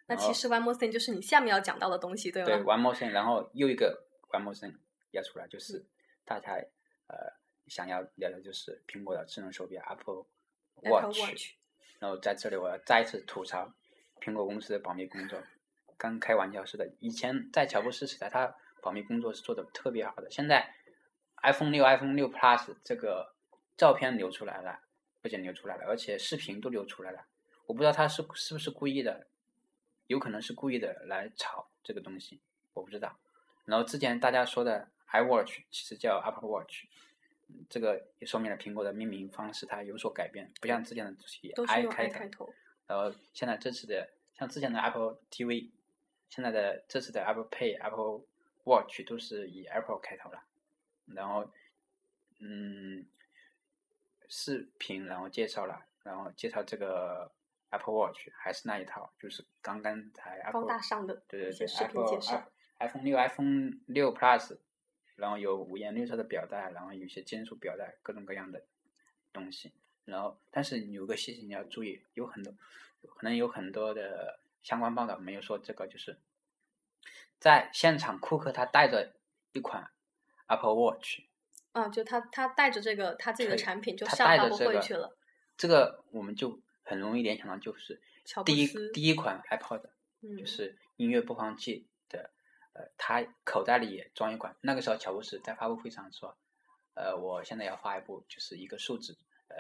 [0.07, 2.47] 那其实 One More Thing 就是你下面要讲到的东西，对吗？
[2.47, 4.77] 对 One More Thing，然后又一个 One More Thing
[5.11, 5.85] 要出来，就是
[6.25, 6.59] 大家。
[7.11, 7.17] 呃，
[7.69, 10.27] 想要聊的就是苹果的智能手表 Apple
[10.83, 11.55] Watch，
[11.99, 13.73] 然后在这里我要再次吐槽
[14.21, 15.43] 苹果公司的保密工作，
[15.97, 16.87] 刚开玩笑似的。
[17.01, 20.31] 以前在乔布斯时代，他保密工作是做的特别好的。
[20.31, 20.75] 现在
[21.43, 23.35] iPhone 六、iPhone 六 Plus 这个
[23.79, 24.81] 照片流出来了，
[25.23, 27.25] 不仅流出来了，而且视频都流出来了。
[27.65, 29.27] 我不知道他是是不是故意的，
[30.09, 32.43] 有可能是故意的来炒这个东西，
[32.75, 33.19] 我不知道。
[33.65, 34.91] 然后之前大家说的。
[35.11, 36.85] iWatch 其实叫 Apple Watch，
[37.69, 42.53] 这个也说明了苹果的命名方式它有所改变，不像之前的以 i 开头。
[42.87, 45.71] 然后现在这次的像之前的 Apple TV，
[46.29, 48.23] 现在的这次的 Apple Pay、Apple
[48.65, 50.43] Watch 都是以 Apple 开头了。
[51.07, 51.51] 然后
[52.41, 53.07] 嗯，
[54.29, 57.31] 视频然后介绍了，然后介绍这个
[57.71, 64.57] Apple Watch 还是那一套，就是刚刚才 Apple 高大上的对对对视频，Apple 介绍 iPhone 六、iPhone 六 Plus，
[65.19, 68.63] 然后有五颜六色的表带，然后有些金属表带，各种各样的
[69.33, 69.73] 东西。
[70.05, 72.55] 然后，但是有个细节你要注意，有很多
[73.03, 76.17] 可能有很多的相关报道没有说这个，就是
[77.39, 79.13] 在现场，库克他带着
[79.53, 79.91] 一款
[80.47, 81.21] Apple Watch，
[81.73, 84.51] 啊，就他他带着这个他自己的产品就他上
[84.81, 85.15] 去了。
[85.59, 88.01] 这个我们就很容易联想到就是
[88.47, 89.83] 第一斯第一款 iPod，
[90.23, 91.88] 嗯就是音乐播放器的，
[92.97, 94.55] 他口袋里也装一款。
[94.61, 96.37] 那个时候乔布斯在发布会上说，
[96.95, 99.17] 呃，我现在要发一部就是一个数字，
[99.49, 99.57] 呃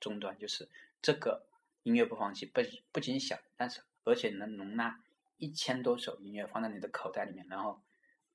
[0.00, 0.68] 终端，就是
[1.00, 1.46] 这个
[1.82, 2.60] 音乐播放器不
[2.92, 5.00] 不仅小，但是而且能容纳
[5.38, 7.46] 一千多首音乐放在你的口袋里面。
[7.48, 7.80] 然后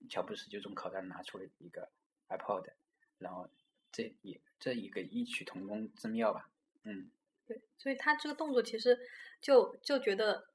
[0.09, 1.89] 乔布斯就从口袋拿出了一个
[2.29, 2.71] iPod，
[3.17, 3.49] 然后
[3.91, 6.49] 这也这一个异曲同工之妙吧，
[6.83, 7.09] 嗯。
[7.47, 8.97] 对，所以他这个动作其实
[9.41, 10.47] 就就觉得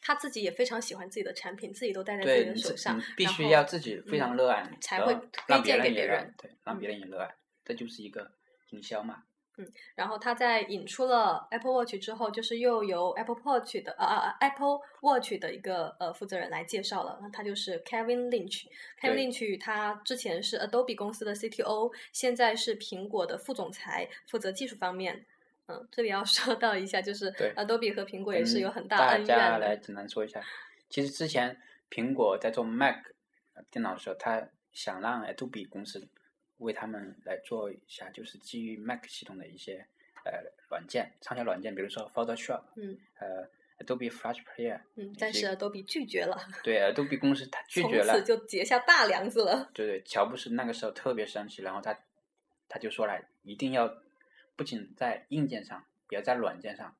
[0.00, 7.34] 他自己也非常喜欢自己的产品，自己都戴在自己的手上，必须要自己非常嗯热爱，才会推让别荐给别人，对，让别嗯人也热爱，
[7.64, 8.30] 这就是一个
[8.70, 9.24] 营销嘛。
[9.60, 18.66] 嗯然后他在引出了 Apple Watch 之后，就是又由 Apple Watch 的呃呃 Apple Watch 的一个呃负责人来介绍了，那他就是 Kevin Lynch。
[19.02, 25.26] Kevin Lynch 他之前是 Adobe 公司的 CTO，现在是苹果的副总裁，负责技术方面。
[25.68, 29.76] 嗯，这里要 说到一下，就是对 Adobe 和苹果也是有很大大恩怨家来。
[29.76, 30.42] 简单说一下，
[30.88, 32.96] 其实之前苹果在做 Mac
[33.54, 36.08] 呃电脑的时候，他想让 Adobe 公司
[36.58, 39.86] 为他们来做一下，就是基于 Mac 系统的一些
[40.24, 40.32] 呃
[40.70, 43.46] 软件，畅销软件，比如说 Photoshop，嗯呃
[43.84, 49.70] ，Adobe Flash Player，嗯但是 Adobe 拒绝了，对 Adobe 公司他拒绝了此，就结下大梁子了。
[49.74, 51.98] 对对，乔布斯那个时候特别生气，然后他
[52.68, 53.86] 他就说了，一定要
[54.58, 56.96] 不仅在硬件上，也要在软件上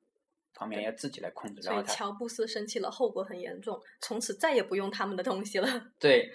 [0.53, 1.59] 方面要自己来控制。
[1.61, 5.67] 然所以后乔布斯生气了，后果很严重，从此再也不用他们的东西了。
[5.99, 6.33] 对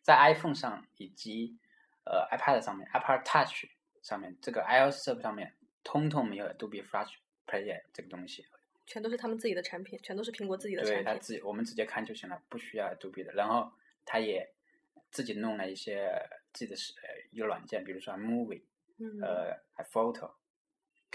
[0.00, 1.58] 在 iPhone 上以及
[2.06, 3.66] 呃 iPad 上面，iPad Touch
[4.02, 7.12] 上面，这个 iOS 设备上面，通通没有 Adobe Flash
[7.46, 8.46] Player 这个东西。
[8.86, 11.04] 全都是他们自己的产品，全都是苹果自己的产品。
[11.04, 13.32] 对他自己，我们直接看就行了，不需要 Adobe 的。
[13.34, 13.70] 然后
[14.06, 14.50] 他也
[15.10, 16.10] 自己弄了一些
[16.54, 18.62] 自己的呃一个软件，比如说 Movie。
[18.96, 20.30] 嗯，呃，iPhoto、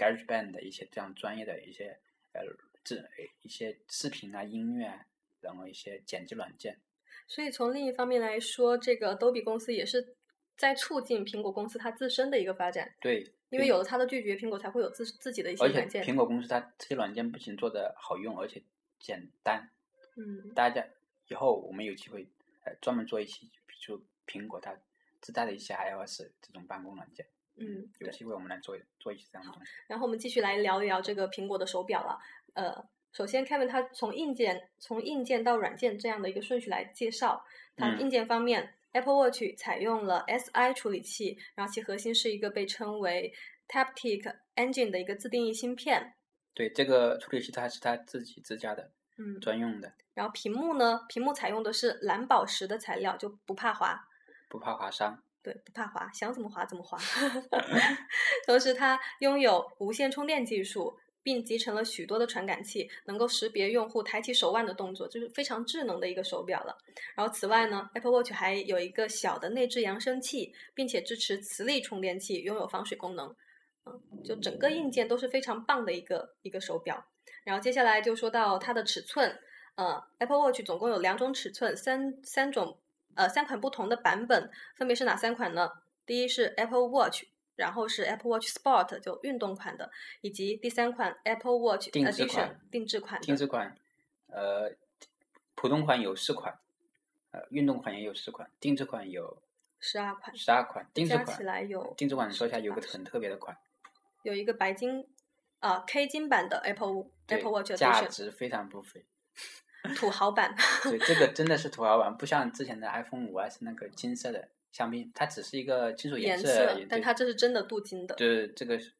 [0.00, 2.00] GarageBand 的一些这样专业的一些
[2.32, 2.40] 呃
[2.82, 2.96] 这
[3.42, 5.04] 一些视频啊、音乐啊，
[5.40, 6.80] 然后一些剪辑软件。
[7.26, 10.16] 所以从另一方面来说，这个 Adobe 公司也是
[10.56, 16.02] 在促进苹果公司它自身的一个发展，对，因为有了它的拒绝，苹果才会有自自己的一些而且软件。
[16.02, 18.62] 苹果公司它这些软件不仅做的好用，而且
[18.98, 19.70] 简单。
[20.16, 20.84] 嗯，大家
[21.28, 22.26] 以后我们有机会
[22.64, 24.76] 呃专门做一期，比如苹果它
[25.20, 27.26] 自带的一些 iOS 这种办公软件。
[27.60, 29.70] 嗯有机会我们来做做一些这样的东西。
[29.86, 32.18] 然后我们继续来聊一聊这个苹果的手表了。
[32.54, 37.44] 呃，首先 Kevin 他从硬件从硬件到软件这样的一个顺序来介绍。
[37.76, 43.32] 它嗯硬件方面、a p p l e Watch 采用了 Si 处理器，然后其核心是一个被称为
[43.68, 46.14] Taptic Engine 的一个自定义芯片。
[46.52, 54.08] 对，这个处理器它是它自己自家的嗯，专用的，然后屏幕呢，屏幕采用的是蓝宝石的材料，就不怕划。
[54.48, 55.22] 不怕划伤。
[55.42, 56.98] 对，不怕滑，想怎么滑怎么滑。
[58.46, 66.76] 同时，它拥有无线充电技术，并集成了许多的传感器，能够识别用户抬起手腕的动作，就是非常智能的一个手表了。
[67.14, 73.34] 然后，此外呢，Apple Watch 还有一个小的内置扬声器，并且支持磁力充电器，拥有防水功能。
[73.86, 77.02] 嗯，就整个硬件都是非常棒的一个一个手表。
[77.44, 79.40] 然后接下来就说到它的尺寸，
[79.76, 82.78] 呃，Apple Watch 总共有两种尺寸，三三种
[83.14, 85.70] 呃三款不同的版本，分别是哪三款呢？
[86.06, 87.24] 第一是 Apple Watch，
[87.56, 89.90] 然后是 Apple Watch Sport 就运动款的，
[90.22, 93.20] 以及第三款 Apple Watch 定制 Edition 款定制款。
[93.20, 93.76] 定制款，
[94.28, 94.74] 呃，
[95.54, 96.58] 普通款有四款，
[97.30, 99.42] 呃，运动款也有四款，定制款有
[99.78, 100.86] 十二款，十二款。
[100.92, 103.56] 定制加款起来有定制款说一下，有个很特别的款，
[104.22, 105.06] 有一个白金
[105.60, 109.04] 啊、K 金版的 Apple 对 Apple Watch 价 Edition 值非常不菲。
[109.96, 110.54] 土豪版。
[110.82, 116.78] 对，这个真的是土豪版，不像之前的 iPhone 五 S 那个金色的香槟，它只是一个金属颜色。
[116.88, 118.14] 但它这是真的镀金的。
[118.14, 118.92] 对这个是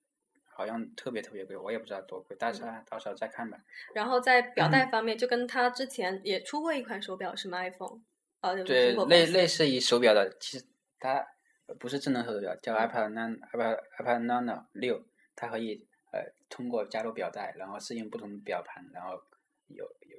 [0.44, 3.58] 好像特别特别贵，我也不知道多贵，但是啊到时候再看吧。
[3.94, 8.00] 然后在表带嗯方面，就跟它之前也出过一款手表，什么？iPhone，
[8.40, 10.64] 呃，就是对类类似于手表的，其实
[10.98, 11.26] 它
[11.78, 15.02] 不是智能手表，嗯叫 iPad Nano iPad iPad Nano 六，
[15.36, 16.20] 它可以呃
[16.50, 19.22] 通过加入表带，然后适应不同的表盘，然后
[19.68, 20.18] 有有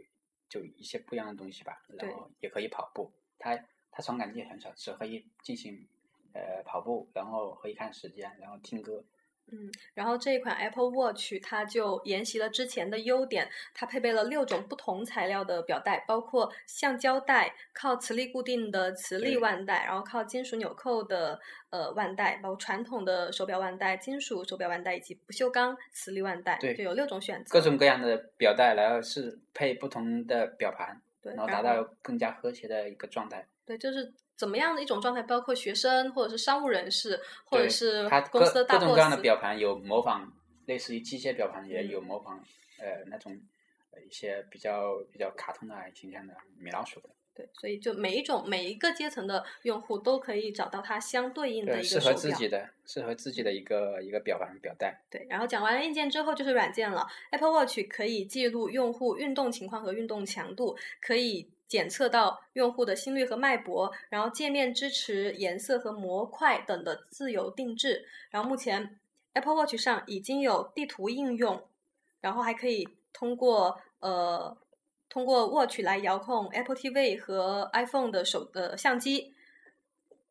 [0.51, 3.09] 就一些不一样的东西吧，然后也可以跑步。
[3.39, 3.57] 它
[3.89, 5.87] 它传感器很少，只可以进行
[6.33, 9.01] 呃跑步，然后可以看时间，然后听歌。
[9.53, 21.37] 嗯，然后这一款 Apple Watch 它就沿袭了之前的优点，它配备了六种不同材料的表带，包括橡胶带、靠磁力固定的磁力腕带，然后靠金属纽扣的
[21.69, 27.51] 呃腕带，包括传统的手表腕带、金属手表腕带以及不锈钢磁力腕带，对就有六种选择。
[27.51, 33.45] 各种各样的表带，然后是配不同的表盘，对，然后达到更加和谐的一个状态。
[33.65, 39.17] 对，就是怎么样的一种状态，包括学生或者是商务人士，或者是公司的大各种各样的。
[39.17, 40.33] 表盘有模仿，
[40.65, 42.43] 类似于机械表盘，也嗯有模仿
[42.79, 43.39] 呃那种
[43.91, 47.09] 呃一些比较比较卡通的形象的米老鼠的。
[47.35, 52.13] 对，所以就每一种每一个阶层的用户都可以找到它相对应的一个适合。
[52.13, 55.01] 自己的，适合自己的一个一个表盘表带。
[55.09, 57.07] 对，然后讲完了硬件之后就是软件了。
[57.29, 68.05] Apple Watch 可以记录用户运动情况和运动强度，可以检测到用户的心率和脉搏，然后界面支持颜色和模块等的自由定制。
[68.29, 68.99] 然后目前
[69.31, 71.65] Apple Watch 上已经有地图应用，
[72.19, 74.57] 然后还可以通过呃
[75.07, 79.33] 通过 Watch 来遥控 Apple TV 和 iPhone 的手呃相机，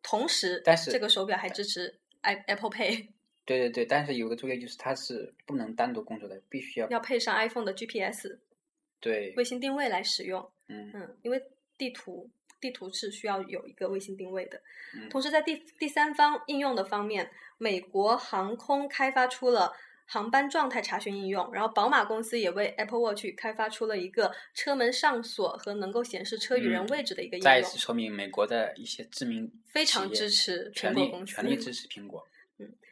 [0.02, 3.06] 同时但是这个手表还支持 i Apple Pay。
[3.46, 8.38] 对对对，但是有个注意就是它是不能单独工作的，必须要要配上 iPhone 的 GPS
[9.00, 10.40] 对卫星定位来使用。
[10.68, 11.42] 嗯嗯，因为
[11.76, 12.30] 地图
[12.60, 14.60] 地图是需要有一个卫星定位的。
[14.94, 19.72] 嗯同时，在第第三方应用的方面，美国航空开发出了
[20.06, 32.26] 航班状态查询应用，然后宝马公司也为 Apple Watch 开发出了一个车门上锁和能够显示车与人嗯位置的一个应用再一次，说明美国的一些知名非常支持苹果公司全力支持苹果。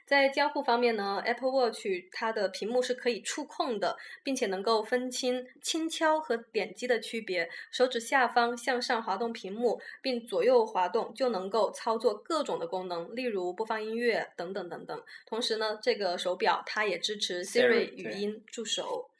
[0.07, 7.47] 在交互方面呢，Apple Watch 它的屏幕是可以触控的，并且能够分清轻敲和点击的区别。
[7.71, 15.03] 手指下方向上滑动屏幕，并左右滑动，就能够操作各种的功能，例如播放音乐等等等等。
[15.27, 19.11] 同时呢，这个手表它也支持 Siri，Siri 语音助手。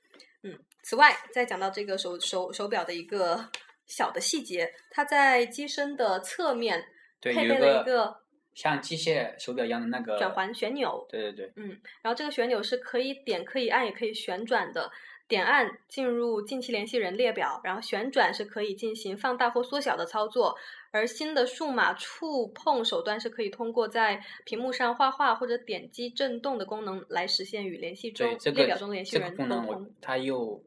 [0.43, 3.51] 嗯，此外，再讲到这个手手手表的一个
[3.87, 6.83] 小的细节，它在机身的侧面
[7.21, 8.23] 对，配备了一个
[8.59, 11.07] 像机械手表一样的那个转环旋钮。
[11.09, 11.69] 对对对，嗯，
[12.03, 14.91] 然后这个旋钮是可以点、可以按、也可以旋转的。
[15.29, 20.57] 点按进入近期联系人列表，然后旋转是可以进行放大或缩小的操作。
[20.91, 29.95] 而新的数码触碰手段是可以通过在屏幕上画画或者点击震动的功能来实现与联系中这个列表中的联系这个人沟功能我通。
[30.01, 30.65] 它又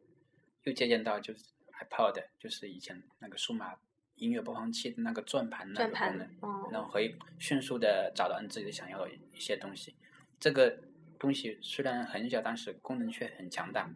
[0.63, 1.43] 又借鉴到就是
[1.89, 3.73] iPod，就是以前那个数码
[4.21, 6.69] 音乐播放器的那个转盘那转盘个功能，哦。
[6.71, 9.95] 然后可以迅速的找到你自己想要的一些东西。
[10.39, 10.77] 这个
[11.19, 13.91] 东西虽然很小，但是功能却很强大。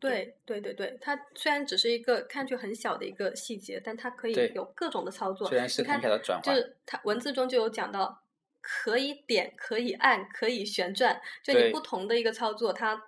[0.00, 0.60] 对对。
[0.60, 5.48] 对对，它虽然只是一个看去很小的一个细节，但它可以有各种的操作。
[5.48, 8.22] 虽然是看很小的转换，就是它文字中就有讲到，
[8.60, 13.04] 可以点、可以按、可以旋转，就你不同的一个操作，它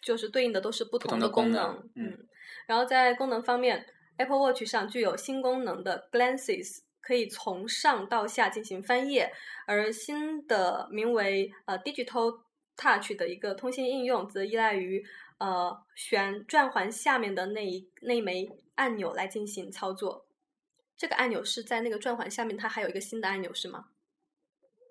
[0.00, 1.90] 就是对应的都是不不同的功功能。
[1.94, 2.08] 嗯。
[2.08, 2.26] 嗯，
[2.66, 3.86] 然后在功能方面
[4.16, 6.80] ，Apple Watch 上具有新功能的 Glances。
[7.06, 9.30] 可以从上到下进行翻页，
[9.66, 12.40] 而新的名为呃 Digital
[12.78, 15.04] Touch 的一个通信应用，则依赖于
[15.36, 20.26] 呃旋转环下面的那一那一枚按钮来进行操作。
[20.96, 23.88] 这个按钮是在那个转环下面，它还有一个新的按钮是吗？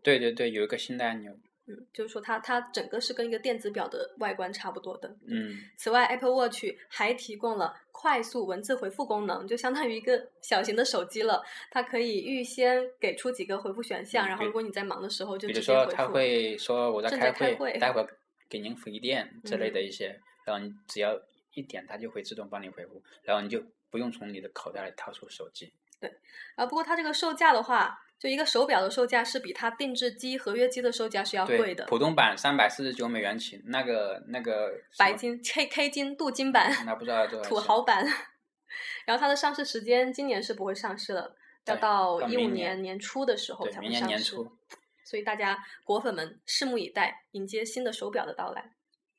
[0.03, 1.36] 对对对，有一个新的按钮，
[1.66, 5.16] 嗯，就是说它它整个是跟一个电子表的外观差不多的。
[5.26, 11.41] 嗯，此外，Apple Watch 还提供了快速文字回复功能，就相当于一个小型的手机了。
[11.72, 15.84] 它可以预先给出几个回复选项，嗯然后如果你在忙的时候就比直接回复。
[15.86, 18.07] 如说他会说我在正开会待会儿
[18.49, 21.18] 给您回电之类的嗯一些，然后你只要
[21.53, 25.72] 一点，它就会自动帮你回复，然后你就不用从你的口袋里掏出手机。
[26.01, 26.14] 对
[26.55, 31.84] 啊，不过它这个售价的话，就一个手表的售价是比它定制机、合约机的售价是要贵的。
[31.88, 36.71] 普通版三百四十九美元起，那个那个白金 K K 金镀金版。
[36.86, 38.05] 那不知道多少 土豪版。
[39.03, 44.05] 然后它的上市时间今年是不会上市了，要到一五年年年初的时候明才会上市。
[44.05, 44.49] 年年初
[45.03, 48.71] 所以大家果粉们拭目以待，迎接新的手表的到来。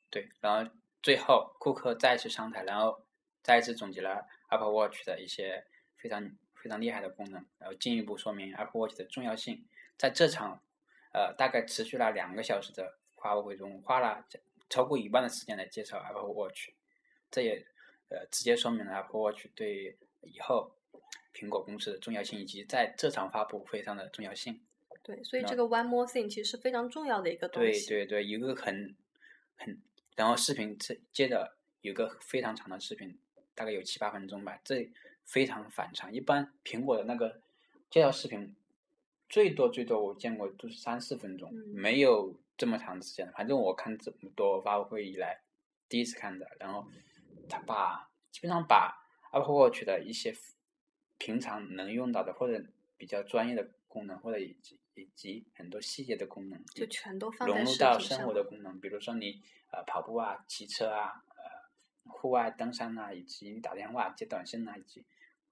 [0.09, 0.71] 对，然后
[1.03, 3.05] 最后库克再次上台，然后
[3.43, 5.63] 再次总结了 Apple Watch 的一些
[5.95, 6.27] 非常
[6.65, 9.63] 非常厉害的功能，然后进一步说明 Apple Watch 的重要性。
[9.99, 10.59] 在这场
[11.13, 14.25] 呃大概持续了两个小时的发布会中，花了
[14.67, 16.71] 超过一半的时间来介绍 Apple Watch，
[17.29, 17.63] 这也
[18.09, 20.75] 呃直接说明了 Apple Watch 对以后
[21.35, 24.59] 苹果公司的重要性，以及在这场发布会上的重要性。
[25.03, 27.87] 对，所以这个 One More Thing 其实是非常重要的一个东西。
[27.87, 28.95] 对对，有一个很
[29.55, 29.79] 很，
[30.15, 33.15] 然后视频接接着有一个非常长的视频，
[33.53, 34.89] 大概有七八分钟吧，这
[35.25, 36.13] 非常反常。
[36.13, 37.41] 一般苹果的那个
[37.89, 38.55] 介绍视频
[39.27, 43.31] 最多最多我见过就是三四分钟，嗯没有这么长时间。
[43.33, 45.41] 反正我看这么多发布会以来，
[45.89, 46.47] 第一次看的。
[46.59, 46.87] 然后
[47.49, 50.33] 他把基本上把 Apple Watch 的一些
[51.17, 52.63] 平常能用到的或者
[52.97, 65.03] 比较专业的功能，或者以及以及很多细节的功能，就全都放融入到生活的功能，比如说你呃跑步啊、骑车啊、呃户外登山啊，以及你打电话、接短信啊，以及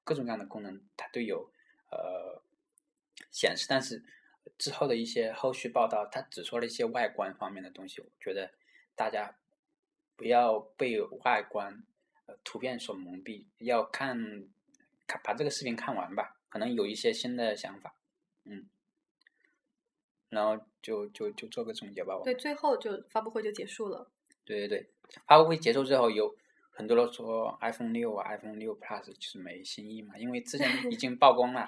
[0.03, 1.51] 各种各样的功能，它都有
[1.89, 2.41] 呃
[3.31, 3.65] 显示。
[3.69, 4.03] 但是
[4.57, 8.01] 之后的一些后续报道，它只说了一些外观方面的东西。
[8.01, 8.51] 我觉得
[8.95, 9.35] 大家
[10.15, 11.83] 不要被外观
[12.25, 14.17] 呃图片所蒙蔽，要看
[15.07, 17.95] 看把这个视频看完吧，可能有一些新的想法，
[18.45, 18.67] 嗯。
[20.29, 22.19] 然后就就就做个总结吧。
[22.23, 24.09] 对，最后就发布会就结束了。
[24.43, 24.89] 对对对，
[25.27, 26.35] 发布会结束之后，有
[26.75, 31.67] 很多人说 iPhone 六啊、iPhone 六 Plus 就是没新意嘛，因为之前 已经曝光了，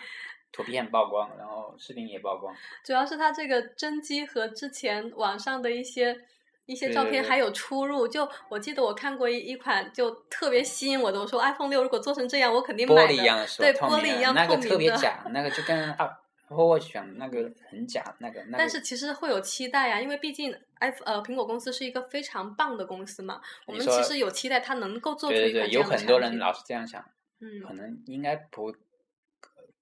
[0.52, 2.54] 图片曝光，然后视频也曝光。
[2.84, 6.20] 主要是它这个真机和之前网上的一些
[6.66, 8.08] 一些照对对对片还有出入。
[8.08, 13.02] 就我记得我看过一一款就特别吸引我的，我说 iPhone 六如果做成这样，我肯定买的。
[13.02, 13.48] 玻璃一样的？
[13.60, 18.58] 对，玻璃一样那个透明的特别假，那个就跟 Apple Watch，那个很假，那个那个。
[18.58, 27.04] 但是其实会有期待呀，因为毕竟 iPhone 呃苹果公司是一个非常棒的公司嘛，我们其实有期待它能够做出对对对，有一款这样的很多人老是这样想，
[27.40, 28.76] 嗯可能应该不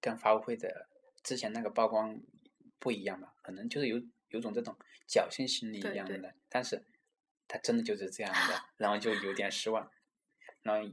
[0.00, 0.86] 跟发布会的
[1.22, 2.20] 之前那个曝光
[2.78, 3.34] 不一样吧？
[3.42, 4.76] 可能就是有有种这种
[5.08, 6.84] 侥幸心理一样的，但是
[7.48, 9.90] 它真的就是这样的，然后就有点失望。
[10.62, 10.90] 然后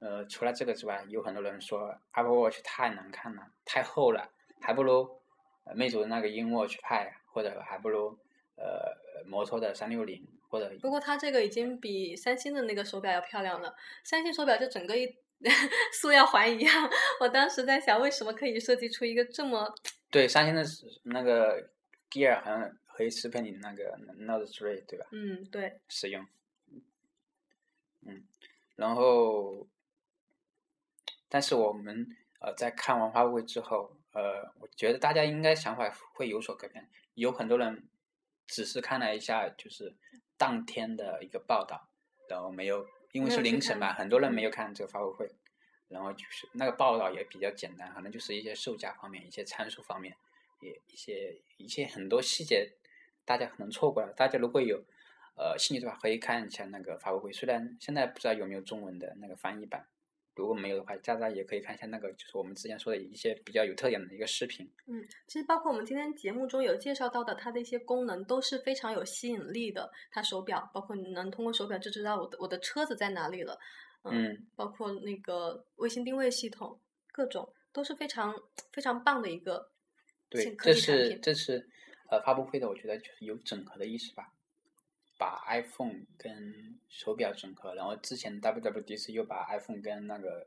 [0.00, 4.30] 呃，除了这个之外，有很多人说 Apple Watch 太难看了，太厚了，
[4.60, 5.18] 还不如
[5.64, 8.18] 呃魅族的那个 InWatch Pad，或者还不如
[8.56, 13.74] 呃摩托的三六零，或者不过它这个已经比三星的那个手表要漂亮了。
[14.02, 15.16] 三星手表就整个一
[15.92, 16.90] 塑料环一样，
[17.20, 19.74] 我当时在想，为什么可以设计出一个这么
[20.10, 20.64] 对三星的
[21.02, 21.70] 那个
[22.10, 25.06] Gear 好像可以适配你那个 Note Three 对吧？
[25.10, 26.24] 嗯对，使用。
[28.06, 28.22] 嗯，
[28.76, 29.66] 然后，
[31.28, 32.06] 但是我们
[32.38, 36.88] 呃在看完发布会之后，呃，我觉得大家应该想法会有所改变。
[37.14, 37.82] 有很多人
[38.46, 39.94] 只是看了一下，就是
[40.36, 41.88] 当天的一个报道，
[42.28, 45.30] 然后没有，因为是凌晨嘛，很多人嗯没有看这个发布会。
[45.86, 50.16] 然后就是那个报道也比较简单，可能就是一些售价方面、一些参数方面，
[50.60, 52.72] 也一些一些很多细节，
[53.24, 54.12] 大家可能错过了。
[54.16, 54.82] 大家如果有
[55.36, 57.32] 呃兴趣的话，可以看一下那个发布会。
[57.32, 59.86] 虽然现在不知道有没有中文的那个翻译版，
[60.34, 64.68] 如果没有的话，大家也可以看一下那个就是我们之前说的一些比较有特点的一个视频。
[64.86, 69.90] 嗯，其实包括我们今天节目中有介绍到的，它的一些功能都是非常有吸引力的。
[70.10, 73.58] 它手表，包括你能通过手表就知道我的我的车子在哪里了，
[74.02, 76.80] 嗯，包括那个卫星定位系统，
[77.12, 78.34] 各种都是非常
[78.72, 79.70] 非常棒的一个
[80.28, 80.74] 对这。
[80.74, 81.68] 是这是
[82.10, 84.33] 呃发布会的，我觉得就是有整合的意思吧，
[85.16, 90.46] 把 iPhone 跟手表整合，然后之前 WWDC 又把 iPhone 跟那个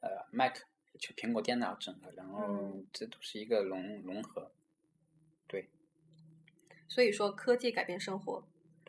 [0.00, 0.56] 呃 Mac
[0.98, 4.50] 就苹果电脑整合，然后嗯这都是一个融融合。
[5.46, 5.68] 对，
[6.88, 8.46] 所以说科技改变生活，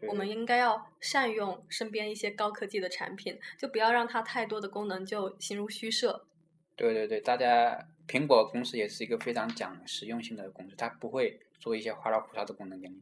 [0.07, 6.27] 我们应该要善用身边一些高科技的产品，就不要让它太多的功能就形如虚设。
[6.75, 13.01] 对对对，大家苹果公司也是一个非常讲实用性的公司，它不会做一些花里胡哨的功能给你，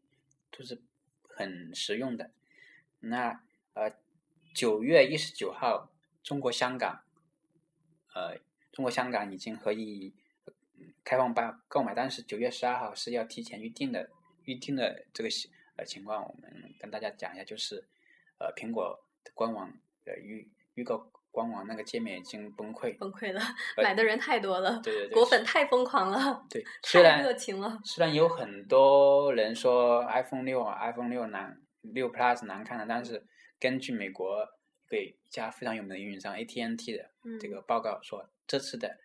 [0.52, 0.80] 就是
[1.36, 2.32] 很实用的。
[3.00, 3.42] 那
[3.74, 3.94] 呃，
[4.54, 5.90] 九月一十九号，
[6.24, 7.04] 中国香港，
[8.14, 8.38] 呃，
[8.72, 10.14] 中国香港已经可以
[11.04, 14.10] 开放办购买，但是九月十二号是要提前预定的。
[14.46, 15.30] 预定的这个
[15.78, 17.88] 呃情况，我们跟大家讲一下，就是
[18.40, 19.72] 呃，苹果的官网
[20.04, 23.42] 的预预购官网那个界面已经崩溃，崩溃了，
[23.76, 27.82] 呃买的人太多了，对对对，果粉太疯狂了，对，虽太然热情了。
[27.84, 33.26] 虽然有很多人说 iPhone 六啊、iPhone 六难、六 Plus 难看的，但是
[33.60, 34.48] 根据美国
[34.88, 39.00] 一个一家非常有名的运营商 AT&T 的嗯，这个报告说，这次的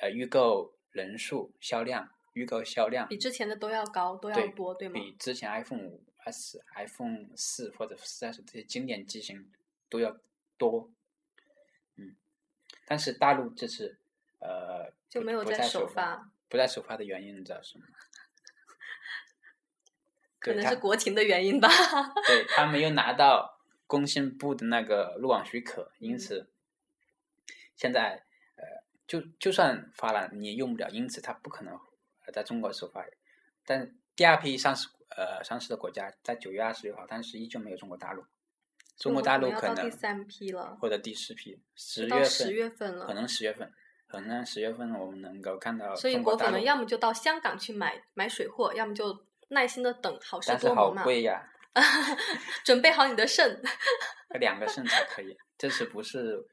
[0.00, 4.94] 呃预购人数、销量、预购销量比之前的都要高，都要对多，对吗？
[4.94, 9.48] 比之前 iPhone 五 S、iPhone 四或者四 S 这些经典机型
[9.88, 10.16] 都要
[10.58, 10.90] 多。
[12.90, 13.96] 嗯，但是大陆这次
[14.40, 17.94] 呃就没有再首首发，不在首发的原因你知道是什么吗？
[20.40, 21.68] 可能是国情的原因吧。
[22.26, 26.50] 对他没有 拿到工信部的那个入网许可，因嗯此
[27.76, 28.24] 现在
[28.56, 28.64] 呃，
[29.06, 31.72] 就就算发了你也用不了，因此它不可能
[32.26, 33.06] 呃在中国首发。
[33.64, 38.24] 但第二批上市呃上市的国家在九月二十六号，但是依旧没有中国大陆。
[39.00, 43.72] 中国大陆可可能第三批了或者第四批，十到月份十月份了可能十月份，
[44.06, 51.50] 可能十月份我们能够看到所以果粉们，要么就到香港去买买水货，要么就耐心的等好事但是多磨嘛，好贵呀，
[52.62, 53.62] 准备好你的肾，
[54.38, 55.34] 两个肾才可以。
[55.56, 56.46] 这是不是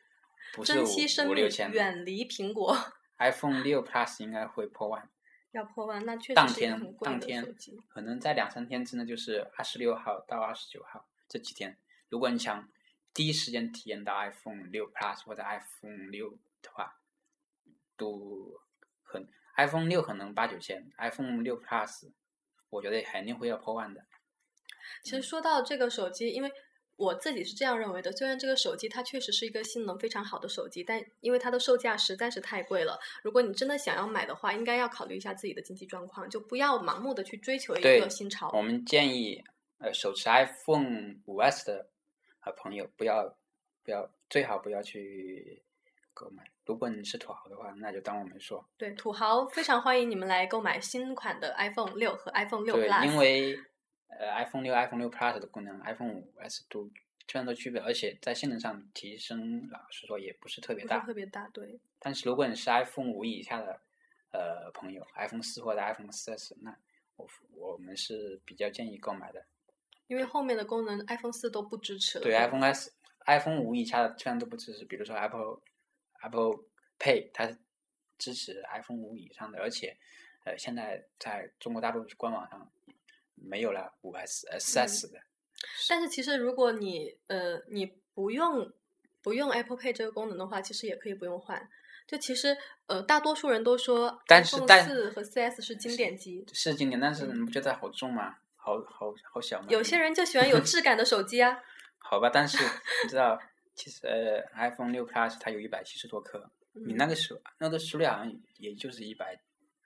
[0.53, 2.75] 不是珍惜生命五五六，千远离苹果。
[3.19, 5.09] iPhone 六 Plus 应该会破万，
[5.51, 7.55] 要破万，那确实是一个天很贵的当天。
[7.89, 11.77] 可能在两三天之内，就是二十六号到二十九号这几天，
[12.09, 12.69] 如果你想
[13.13, 16.99] 第一时间体验到 iPhone 六 Plus 或者 iPhone 六的话，
[17.95, 18.61] 都
[19.03, 19.27] 很
[19.57, 22.11] iPhone 六可能八九千，iPhone 六 Plus
[22.69, 24.05] 我觉得肯定会要破万的。
[25.03, 26.51] 其实说到这个手机，因为
[26.95, 32.99] 我自己是这样认为的，虽然这个手机它确实是一个性能非常好的手机，但因为它的售价实在是太贵了。
[33.23, 38.51] 如果你真的想要买的话，应该要考虑一下自己的经济状况，就不要盲目的去追求一个新潮。
[38.53, 39.43] 我们建议，
[39.79, 41.89] 呃，手持 iPhone 五 S 的
[42.47, 43.27] 呃朋友不要
[43.83, 45.61] 不要最好不要去
[46.13, 46.49] 购买。
[46.65, 48.65] 如果你是土豪的话，那就当我没说。
[48.77, 53.05] 对，土豪非常欢迎你们来购买新款的 iPhone 六和 iPhone 六，Plus。
[53.05, 53.57] 因为
[54.07, 60.99] 呃 iPhone 六、iPhone 六 Plus 的功能，iPhone 五 S 都基本上都具备，而且在性能上提升，老实说也不是特别不是大。
[61.05, 61.79] 特别大，对。
[61.99, 63.79] 但是如果你是 iPhone 五以下的
[64.31, 66.75] 呃朋友，iPhone 四或者 iPhone 四 S，那
[67.15, 69.45] 我我们是比较建议购买的。
[70.07, 72.23] 因为后面的功能 iPhone 四都不支持了。
[72.23, 72.91] 对 iPhone S、
[73.25, 75.59] iPhone 五以下的基本上都不支持，比如说 Apple
[76.21, 76.59] Apple
[76.97, 77.47] Pay，它
[78.17, 79.97] 支持 iPhone 五以上的，而且
[80.45, 82.71] 呃现在在中国大陆官网上
[83.35, 85.19] 没有了五 S 呃四 S 的。
[85.89, 88.71] 但是其实如果你呃你不用
[89.21, 91.69] 不用 Apple Pay 这个功能的话，其实也可以不用换。
[92.07, 98.37] 就其实呃大多数人都说但是 iPhone 但四和四 S 是经典机，是经典，但是你不觉得好重吗？
[98.67, 99.67] 好好好小吗？
[99.69, 101.57] 有些人就喜欢有质感的手机啊。
[101.99, 102.57] 好吧，但是
[103.03, 103.39] 你知道，
[103.73, 109.39] 其实呃 iPhone 六 Plus 它有一百七十多克，你那嗯个手那个数量好像也就是一百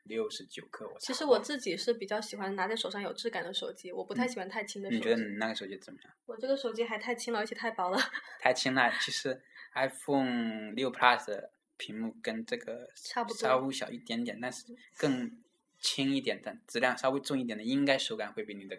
[0.06, 0.88] 六十九克。
[0.88, 5.02] 我其实我自己是比较喜欢拿在手上有质感的手机，我不太喜欢太轻的手嗯你。
[5.02, 6.12] 觉得你那个手机怎么样？
[6.26, 8.00] 我这个手机还太轻了，而且太薄了。
[8.42, 8.92] 太轻了。
[9.00, 9.40] 其实
[9.76, 14.66] iPhone 六 Plus 屏幕跟这个差不多稍微小一点点，但是
[14.98, 15.32] 更
[15.82, 18.78] 轻一点，但质量稍微重一点的，应该手感会比你的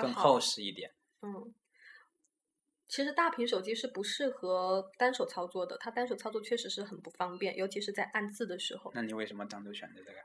[0.00, 0.92] 更厚实一点。
[1.22, 1.52] 嗯，
[2.86, 8.92] 其实大屏手机是不适合单手操作的，它单手操作确实是很不方便，尤其是在按字的时候。
[8.94, 10.18] 那你为什么当初选择这个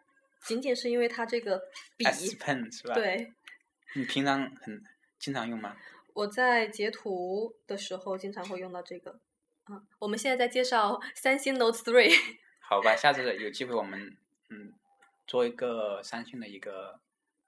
[0.46, 1.62] 仅仅是因为它这个
[1.96, 3.34] 笔 Pen 是吧？，对，
[3.96, 4.84] 你平常很
[5.18, 5.76] 经常用吗？
[6.14, 9.20] 我在截图的时候经常会用到这个。
[9.70, 12.14] 嗯，我们现在在介绍三星 Note Three
[12.60, 14.18] 好吧，下次有机会我们
[14.50, 14.74] 嗯
[15.28, 17.00] 做一个三星的一个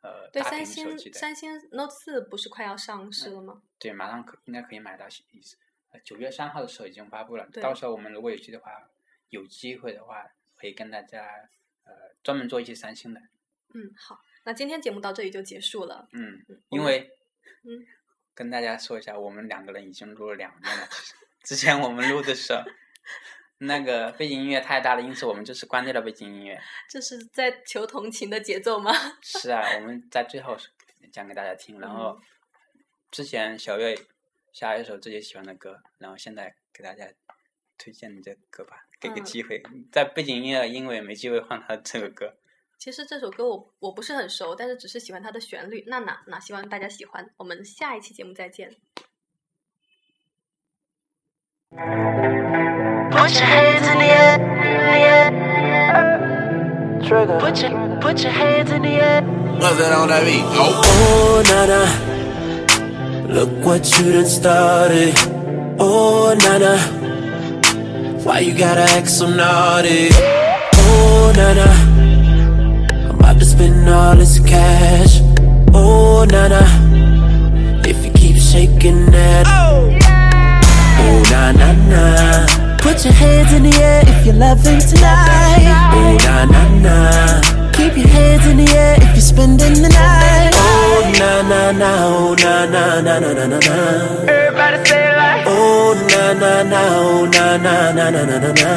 [0.01, 3.61] 呃对，三星三星 Note 四不是快要上市了吗？
[3.79, 5.07] 对，马上可应该可以买到，
[5.91, 8.89] 呃九月三号的时候已经发布了，到时候我们如果有机的话，
[9.29, 10.27] 有机会的话
[10.57, 11.49] 可以跟大家
[11.85, 13.21] 呃专门做一些三星的，
[13.73, 16.07] 嗯，好，那今天节目到这里就结束了。
[16.11, 17.17] 嗯，因为
[17.63, 17.87] 嗯
[18.33, 22.61] 跟大家说一下，我们两个人已经录了两遍了，其实之前我们录的时候。
[23.59, 26.59] 那个背景音乐太大了，因此我们就是关掉了背景音乐。
[26.89, 28.91] 这是在求同情的节奏吗？
[29.21, 30.57] 是啊，我们在最后
[31.11, 31.79] 讲给大家听。
[31.79, 32.19] 然后
[33.11, 33.97] 之前小月
[34.53, 37.05] 下一首自己喜欢的歌，然后现在给大家
[37.77, 39.61] 推荐你这歌吧，给个嗯机会。
[39.91, 42.37] 在背景音乐，因为没机会换他这个歌。
[42.77, 45.83] 其实这首歌我我不是很熟，但是只是喜欢它的旋律。
[45.87, 47.29] 娜娜，那希望大家喜欢。
[47.35, 48.77] 我们下一期节目再见。
[53.29, 55.29] Put your hands in the air, in the air.
[57.39, 57.71] Put your,
[58.01, 59.21] put your hands in the air.
[59.21, 60.41] What's that on that beat?
[60.43, 60.81] Oh.
[60.83, 61.85] Oh, Nana,
[63.31, 65.13] look what you done started.
[65.79, 66.79] Oh, Nana,
[68.23, 70.09] why you gotta act so naughty?
[70.11, 71.69] Oh, Nana,
[73.09, 75.21] I'm about to spend all this cash.
[75.71, 76.65] Oh, Nana,
[77.87, 79.45] if you keep shaking that.
[79.47, 80.61] Oh, yeah.
[80.97, 82.68] Oh, na na na.
[82.81, 85.91] Put your hands in the air if you're loving tonight.
[85.93, 87.71] Oh, na na na.
[87.73, 90.51] Keep your hands in the air if you're spending the night.
[90.55, 91.89] Oh, na na na.
[92.07, 93.75] Oh, na na na na na na na.
[94.27, 96.81] Everybody say it like, Oh, na na na.
[96.97, 98.71] Oh, na na na na na na na.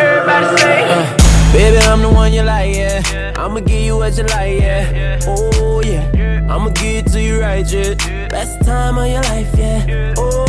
[0.00, 0.90] everybody say it.
[0.90, 3.32] Uh, Baby, I'm the one you like, yeah.
[3.36, 5.18] I'ma give you what you like, yeah.
[5.26, 6.46] Oh, yeah.
[6.50, 7.94] I'ma give it to you right, yeah.
[8.28, 10.14] Best time of your life, yeah.
[10.18, 10.44] Oh,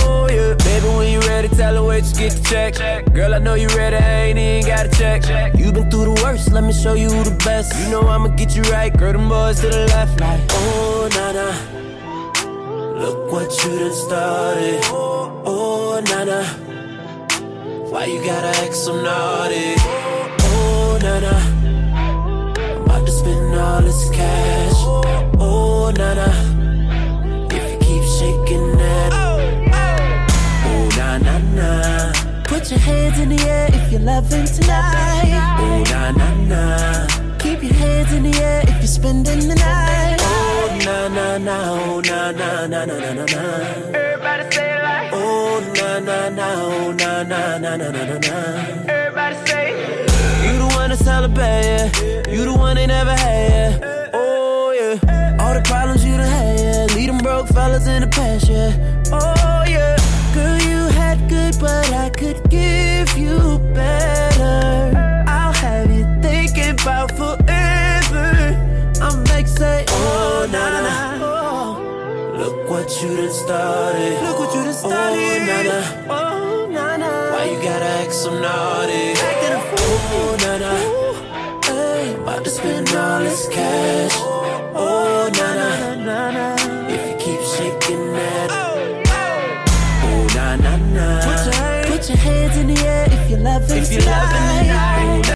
[1.67, 3.13] tell her wait, just get the check.
[3.13, 5.19] Girl, I know you ready, I ain't even gotta check.
[5.55, 7.77] you been through the worst, let me show you the best.
[7.81, 11.27] You know I'ma get you right, girl, them boys to the left, like, oh, nah.
[13.01, 14.79] Look what you done started.
[14.85, 16.43] Oh, nah.
[17.91, 19.73] Why you gotta act so naughty?
[20.49, 21.35] Oh, na na.
[22.67, 24.79] I'm about to spend all this cash.
[25.39, 26.56] Oh na na.
[31.57, 32.43] Na na na.
[32.43, 35.57] Put your hands in the air if you're loving tonight.
[35.59, 37.07] Oh na na na.
[37.39, 40.17] Keep your hands in the air if you're spending the night.
[40.21, 41.55] Oh na na na.
[41.73, 43.43] Oh na na na na na na na.
[43.93, 45.11] Everybody say it like.
[45.13, 46.47] Oh na na na.
[46.55, 48.37] Oh na na na na na na na.
[48.87, 49.67] Everybody say.
[50.45, 52.29] You the one to celebrate, yeah.
[52.29, 53.51] You the one they never had,
[53.81, 54.09] yeah.
[54.13, 55.37] Oh, yeah.
[55.39, 56.95] All the problems you done had, yeah.
[56.95, 58.71] Lead them broke fellas in the past, yeah.
[61.59, 64.93] But I could give you better.
[65.27, 68.29] I'll have you thinking about forever.
[69.01, 71.25] I'm like, say, oh, oh, na na na.
[71.25, 74.21] Oh, look what you done started.
[74.23, 75.17] Look what you done started.
[75.17, 75.79] Oh, na na.
[76.09, 77.31] Oh, na na.
[77.33, 79.13] Why you gotta act so naughty?
[79.27, 79.97] Acting a fool.
[80.17, 80.73] Oh, na na.
[81.65, 84.13] Hey, about to spend all this cash.
[84.75, 85.95] Oh, na na.
[86.05, 86.55] na, na.
[86.89, 88.06] If you keep shaking
[90.97, 91.85] na.
[91.87, 95.17] Put your, hands in the air if you're loving If you're loving tonight.